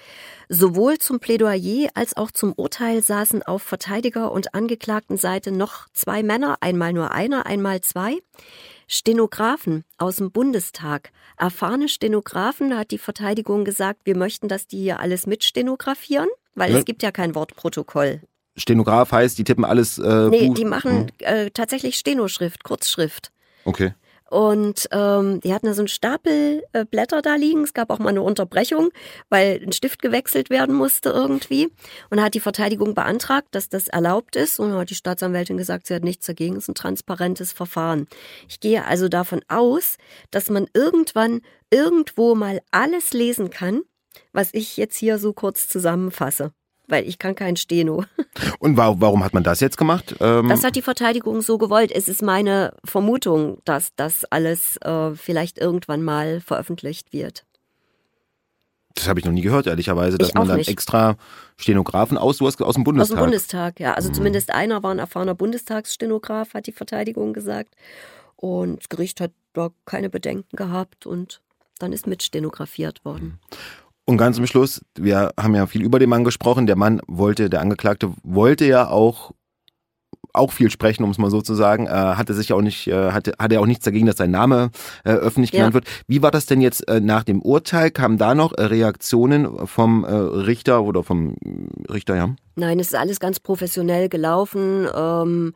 Sowohl 0.49 0.97
zum 0.97 1.19
Plädoyer 1.19 1.89
als 1.93 2.17
auch 2.17 2.31
zum 2.31 2.51
Urteil 2.53 3.01
saßen 3.01 3.43
auf 3.43 3.63
Verteidiger- 3.63 4.31
und 4.31 4.53
Angeklagtenseite 4.53 5.51
noch 5.51 5.87
zwei 5.93 6.21
Männer, 6.21 6.57
einmal 6.59 6.91
nur 6.91 7.11
einer, 7.11 7.45
einmal 7.45 7.79
zwei. 7.79 8.17
Stenografen 8.87 9.85
aus 9.97 10.17
dem 10.17 10.31
Bundestag. 10.31 11.11
Erfahrene 11.37 11.87
Stenografen 11.87 12.77
hat 12.77 12.91
die 12.91 12.97
Verteidigung 12.97 13.63
gesagt, 13.63 14.01
wir 14.03 14.17
möchten, 14.17 14.49
dass 14.49 14.67
die 14.67 14.79
hier 14.79 14.99
alles 14.99 15.25
mitstenografieren, 15.25 16.27
weil 16.55 16.73
ja. 16.73 16.79
es 16.79 16.85
gibt 16.85 17.03
ja 17.03 17.11
kein 17.11 17.35
Wortprotokoll. 17.35 18.21
Stenograf 18.55 19.11
heißt, 19.11 19.37
die 19.37 19.45
tippen 19.45 19.65
alles. 19.65 19.97
Äh, 19.97 20.27
nee, 20.29 20.47
Buch. 20.47 20.55
die 20.55 20.65
machen 20.65 21.07
hm. 21.07 21.07
äh, 21.19 21.49
tatsächlich 21.51 21.95
Stenoschrift, 21.95 22.63
Kurzschrift. 22.63 23.31
Okay. 23.65 23.93
Und 24.33 24.87
ähm, 24.91 25.41
die 25.41 25.53
hatten 25.53 25.67
da 25.67 25.75
so 25.75 25.81
einen 25.81 25.87
Stapel 25.87 26.63
äh, 26.73 26.85
Blätter 26.85 27.21
da 27.21 27.35
liegen. 27.35 27.63
Es 27.63 27.75
gab 27.75 27.91
auch 27.91 27.99
mal 27.99 28.09
eine 28.09 28.23
Unterbrechung, 28.23 28.89
weil 29.29 29.61
ein 29.63 29.71
Stift 29.73 30.01
gewechselt 30.01 30.49
werden 30.49 30.73
musste 30.73 31.11
irgendwie. 31.11 31.69
Und 32.09 32.17
da 32.17 32.23
hat 32.23 32.33
die 32.33 32.39
Verteidigung 32.39 32.95
beantragt, 32.95 33.49
dass 33.51 33.69
das 33.69 33.89
erlaubt 33.89 34.35
ist. 34.35 34.59
Und 34.59 34.73
hat 34.73 34.89
die 34.89 34.95
Staatsanwältin 34.95 35.57
gesagt, 35.57 35.85
sie 35.85 35.93
hat 35.93 36.03
nichts 36.03 36.25
dagegen. 36.25 36.55
Es 36.55 36.63
ist 36.63 36.69
ein 36.69 36.73
transparentes 36.73 37.51
Verfahren. 37.51 38.07
Ich 38.49 38.59
gehe 38.59 38.83
also 38.85 39.07
davon 39.07 39.41
aus, 39.49 39.97
dass 40.31 40.49
man 40.49 40.65
irgendwann 40.73 41.41
irgendwo 41.69 42.33
mal 42.33 42.59
alles 42.71 43.13
lesen 43.13 43.51
kann, 43.51 43.83
was 44.31 44.49
ich 44.53 44.77
jetzt 44.77 44.97
hier 44.97 45.19
so 45.19 45.33
kurz 45.33 45.67
zusammenfasse. 45.67 46.53
Weil 46.87 47.07
ich 47.07 47.19
kann 47.19 47.35
kein 47.35 47.55
Steno. 47.55 48.03
Und 48.59 48.77
warum 48.77 49.23
hat 49.23 49.33
man 49.33 49.43
das 49.43 49.59
jetzt 49.59 49.77
gemacht? 49.77 50.15
Ähm 50.19 50.49
das 50.49 50.63
hat 50.63 50.75
die 50.75 50.81
Verteidigung 50.81 51.41
so 51.41 51.57
gewollt. 51.57 51.91
Es 51.91 52.07
ist 52.07 52.21
meine 52.21 52.73
Vermutung, 52.83 53.59
dass 53.65 53.95
das 53.95 54.25
alles 54.25 54.77
äh, 54.77 55.15
vielleicht 55.15 55.59
irgendwann 55.59 56.03
mal 56.03 56.41
veröffentlicht 56.41 57.13
wird. 57.13 57.45
Das 58.95 59.07
habe 59.07 59.19
ich 59.19 59.25
noch 59.25 59.31
nie 59.31 59.41
gehört, 59.41 59.65
ehrlicherweise, 59.65 60.17
dass 60.17 60.33
man 60.35 60.47
dann 60.47 60.57
nicht. 60.57 60.69
extra 60.69 61.15
Stenografen 61.57 62.17
aus, 62.17 62.41
aus 62.41 62.55
dem 62.55 62.83
Bundestag. 62.83 63.01
Aus 63.01 63.09
dem 63.09 63.25
Bundestag, 63.25 63.79
ja. 63.79 63.93
Also 63.93 64.09
mhm. 64.09 64.13
zumindest 64.13 64.53
einer 64.53 64.83
war 64.83 64.91
ein 64.91 64.99
erfahrener 64.99 65.33
Bundestagsstenograf, 65.33 66.53
hat 66.53 66.67
die 66.67 66.71
Verteidigung 66.71 67.33
gesagt. 67.33 67.73
Und 68.35 68.79
das 68.79 68.89
Gericht 68.89 69.19
hat 69.19 69.31
da 69.53 69.69
keine 69.85 70.09
Bedenken 70.09 70.55
gehabt 70.55 71.05
und 71.05 71.41
dann 71.79 71.91
ist 71.91 72.07
mitstenografiert 72.07 73.03
worden. 73.03 73.39
Mhm. 73.39 73.57
Und 74.05 74.17
ganz 74.17 74.35
zum 74.35 74.47
Schluss, 74.47 74.81
wir 74.97 75.31
haben 75.39 75.55
ja 75.55 75.65
viel 75.65 75.81
über 75.81 75.99
den 75.99 76.09
Mann 76.09 76.23
gesprochen. 76.23 76.67
Der 76.67 76.75
Mann 76.75 77.01
wollte, 77.07 77.49
der 77.49 77.61
Angeklagte 77.61 78.11
wollte 78.23 78.65
ja 78.65 78.89
auch 78.89 79.31
auch 80.33 80.51
viel 80.51 80.71
sprechen, 80.71 81.03
um 81.03 81.11
es 81.11 81.19
mal 81.19 81.29
so 81.29 81.41
zu 81.41 81.53
sagen. 81.53 81.85
Äh, 81.85 81.89
hatte 81.89 82.33
sich 82.33 82.53
auch 82.53 82.61
nicht, 82.61 82.87
äh, 82.87 83.11
hatte, 83.11 83.33
hatte 83.37 83.59
auch 83.59 83.67
nichts 83.67 83.85
dagegen, 83.85 84.07
dass 84.07 84.17
sein 84.17 84.31
Name 84.31 84.71
äh, 85.05 85.11
öffentlich 85.11 85.51
genannt 85.51 85.71
ja. 85.71 85.75
wird. 85.75 85.87
Wie 86.07 86.21
war 86.21 86.31
das 86.31 86.47
denn 86.47 86.59
jetzt 86.59 86.87
äh, 86.87 86.99
nach 86.99 87.23
dem 87.23 87.41
Urteil? 87.41 87.91
Kamen 87.91 88.17
da 88.17 88.33
noch 88.33 88.51
äh, 88.53 88.63
Reaktionen 88.63 89.67
vom 89.67 90.03
äh, 90.03 90.11
Richter 90.11 90.83
oder 90.83 91.03
vom 91.03 91.35
Richter, 91.87 92.15
ja? 92.15 92.35
Nein, 92.55 92.79
es 92.79 92.87
ist 92.87 92.95
alles 92.95 93.19
ganz 93.19 93.39
professionell 93.39 94.09
gelaufen. 94.09 94.87
Ähm 94.93 95.53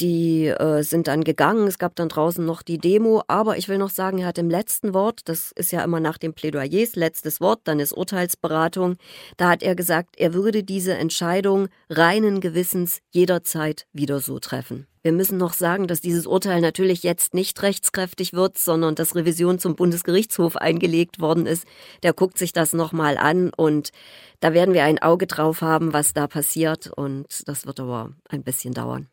die 0.00 0.46
äh, 0.46 0.82
sind 0.82 1.06
dann 1.06 1.24
gegangen. 1.24 1.66
Es 1.66 1.78
gab 1.78 1.94
dann 1.96 2.08
draußen 2.08 2.44
noch 2.44 2.62
die 2.62 2.78
Demo. 2.78 3.22
Aber 3.28 3.56
ich 3.56 3.68
will 3.68 3.78
noch 3.78 3.90
sagen, 3.90 4.18
er 4.18 4.26
hat 4.26 4.38
im 4.38 4.50
letzten 4.50 4.94
Wort, 4.94 5.20
das 5.26 5.52
ist 5.52 5.72
ja 5.72 5.84
immer 5.84 6.00
nach 6.00 6.18
dem 6.18 6.34
Plädoyers, 6.34 6.96
letztes 6.96 7.40
Wort, 7.40 7.60
dann 7.64 7.80
ist 7.80 7.92
Urteilsberatung. 7.92 8.96
Da 9.36 9.50
hat 9.50 9.62
er 9.62 9.74
gesagt, 9.74 10.16
er 10.18 10.34
würde 10.34 10.62
diese 10.62 10.94
Entscheidung 10.94 11.68
reinen 11.88 12.40
Gewissens 12.40 13.00
jederzeit 13.10 13.86
wieder 13.92 14.20
so 14.20 14.38
treffen. 14.38 14.86
Wir 15.02 15.12
müssen 15.12 15.36
noch 15.36 15.52
sagen, 15.52 15.88
dass 15.88 16.00
dieses 16.00 16.28
Urteil 16.28 16.60
natürlich 16.60 17.02
jetzt 17.02 17.34
nicht 17.34 17.60
rechtskräftig 17.62 18.34
wird, 18.34 18.56
sondern 18.56 18.94
dass 18.94 19.16
Revision 19.16 19.58
zum 19.58 19.74
Bundesgerichtshof 19.74 20.56
eingelegt 20.56 21.20
worden 21.20 21.46
ist. 21.46 21.66
Der 22.04 22.12
guckt 22.12 22.38
sich 22.38 22.52
das 22.52 22.72
nochmal 22.72 23.18
an 23.18 23.50
und 23.56 23.90
da 24.38 24.54
werden 24.54 24.74
wir 24.74 24.84
ein 24.84 25.00
Auge 25.00 25.26
drauf 25.26 25.60
haben, 25.60 25.92
was 25.92 26.14
da 26.14 26.28
passiert. 26.28 26.86
Und 26.86 27.26
das 27.46 27.66
wird 27.66 27.80
aber 27.80 28.12
ein 28.28 28.44
bisschen 28.44 28.74
dauern. 28.74 29.08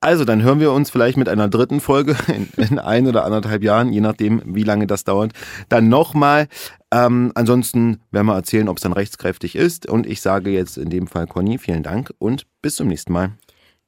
Also, 0.00 0.24
dann 0.24 0.42
hören 0.42 0.60
wir 0.60 0.72
uns 0.72 0.90
vielleicht 0.90 1.16
mit 1.16 1.28
einer 1.28 1.48
dritten 1.48 1.80
Folge 1.80 2.16
in, 2.28 2.48
in 2.56 2.78
ein 2.78 3.06
oder 3.06 3.24
anderthalb 3.24 3.62
Jahren, 3.64 3.92
je 3.92 4.00
nachdem, 4.00 4.42
wie 4.44 4.62
lange 4.62 4.86
das 4.86 5.04
dauert, 5.04 5.32
dann 5.68 5.88
nochmal. 5.88 6.46
Ähm, 6.92 7.32
ansonsten 7.34 8.00
werden 8.10 8.26
wir 8.26 8.34
erzählen, 8.34 8.68
ob 8.68 8.76
es 8.76 8.82
dann 8.82 8.92
rechtskräftig 8.92 9.56
ist. 9.56 9.86
Und 9.86 10.06
ich 10.06 10.20
sage 10.20 10.50
jetzt 10.50 10.78
in 10.78 10.90
dem 10.90 11.06
Fall 11.06 11.26
Conny, 11.26 11.58
vielen 11.58 11.82
Dank 11.82 12.12
und 12.18 12.46
bis 12.62 12.76
zum 12.76 12.86
nächsten 12.86 13.12
Mal. 13.12 13.32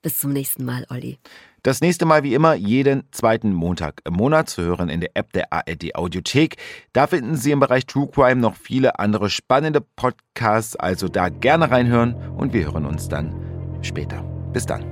Bis 0.02 0.18
zum 0.18 0.32
nächsten 0.32 0.64
Mal, 0.64 0.86
Olli. 0.90 1.18
Das 1.62 1.82
nächste 1.82 2.06
Mal 2.06 2.22
wie 2.22 2.34
immer 2.34 2.54
jeden 2.54 3.04
zweiten 3.12 3.52
Montag 3.52 4.00
im 4.06 4.14
Monat 4.14 4.48
zu 4.48 4.62
hören 4.62 4.88
in 4.88 5.00
der 5.00 5.10
App 5.14 5.32
der 5.32 5.52
ARD 5.52 5.94
Audiothek. 5.94 6.56
Da 6.94 7.06
finden 7.06 7.36
Sie 7.36 7.50
im 7.50 7.60
Bereich 7.60 7.84
True 7.84 8.08
Crime 8.08 8.40
noch 8.40 8.56
viele 8.56 8.98
andere 8.98 9.28
spannende 9.28 9.82
Podcasts, 9.82 10.74
also 10.74 11.08
da 11.08 11.28
gerne 11.28 11.70
reinhören 11.70 12.14
und 12.36 12.54
wir 12.54 12.64
hören 12.64 12.86
uns 12.86 13.08
dann 13.08 13.34
später. 13.82 14.22
Bis 14.54 14.64
dann. 14.64 14.90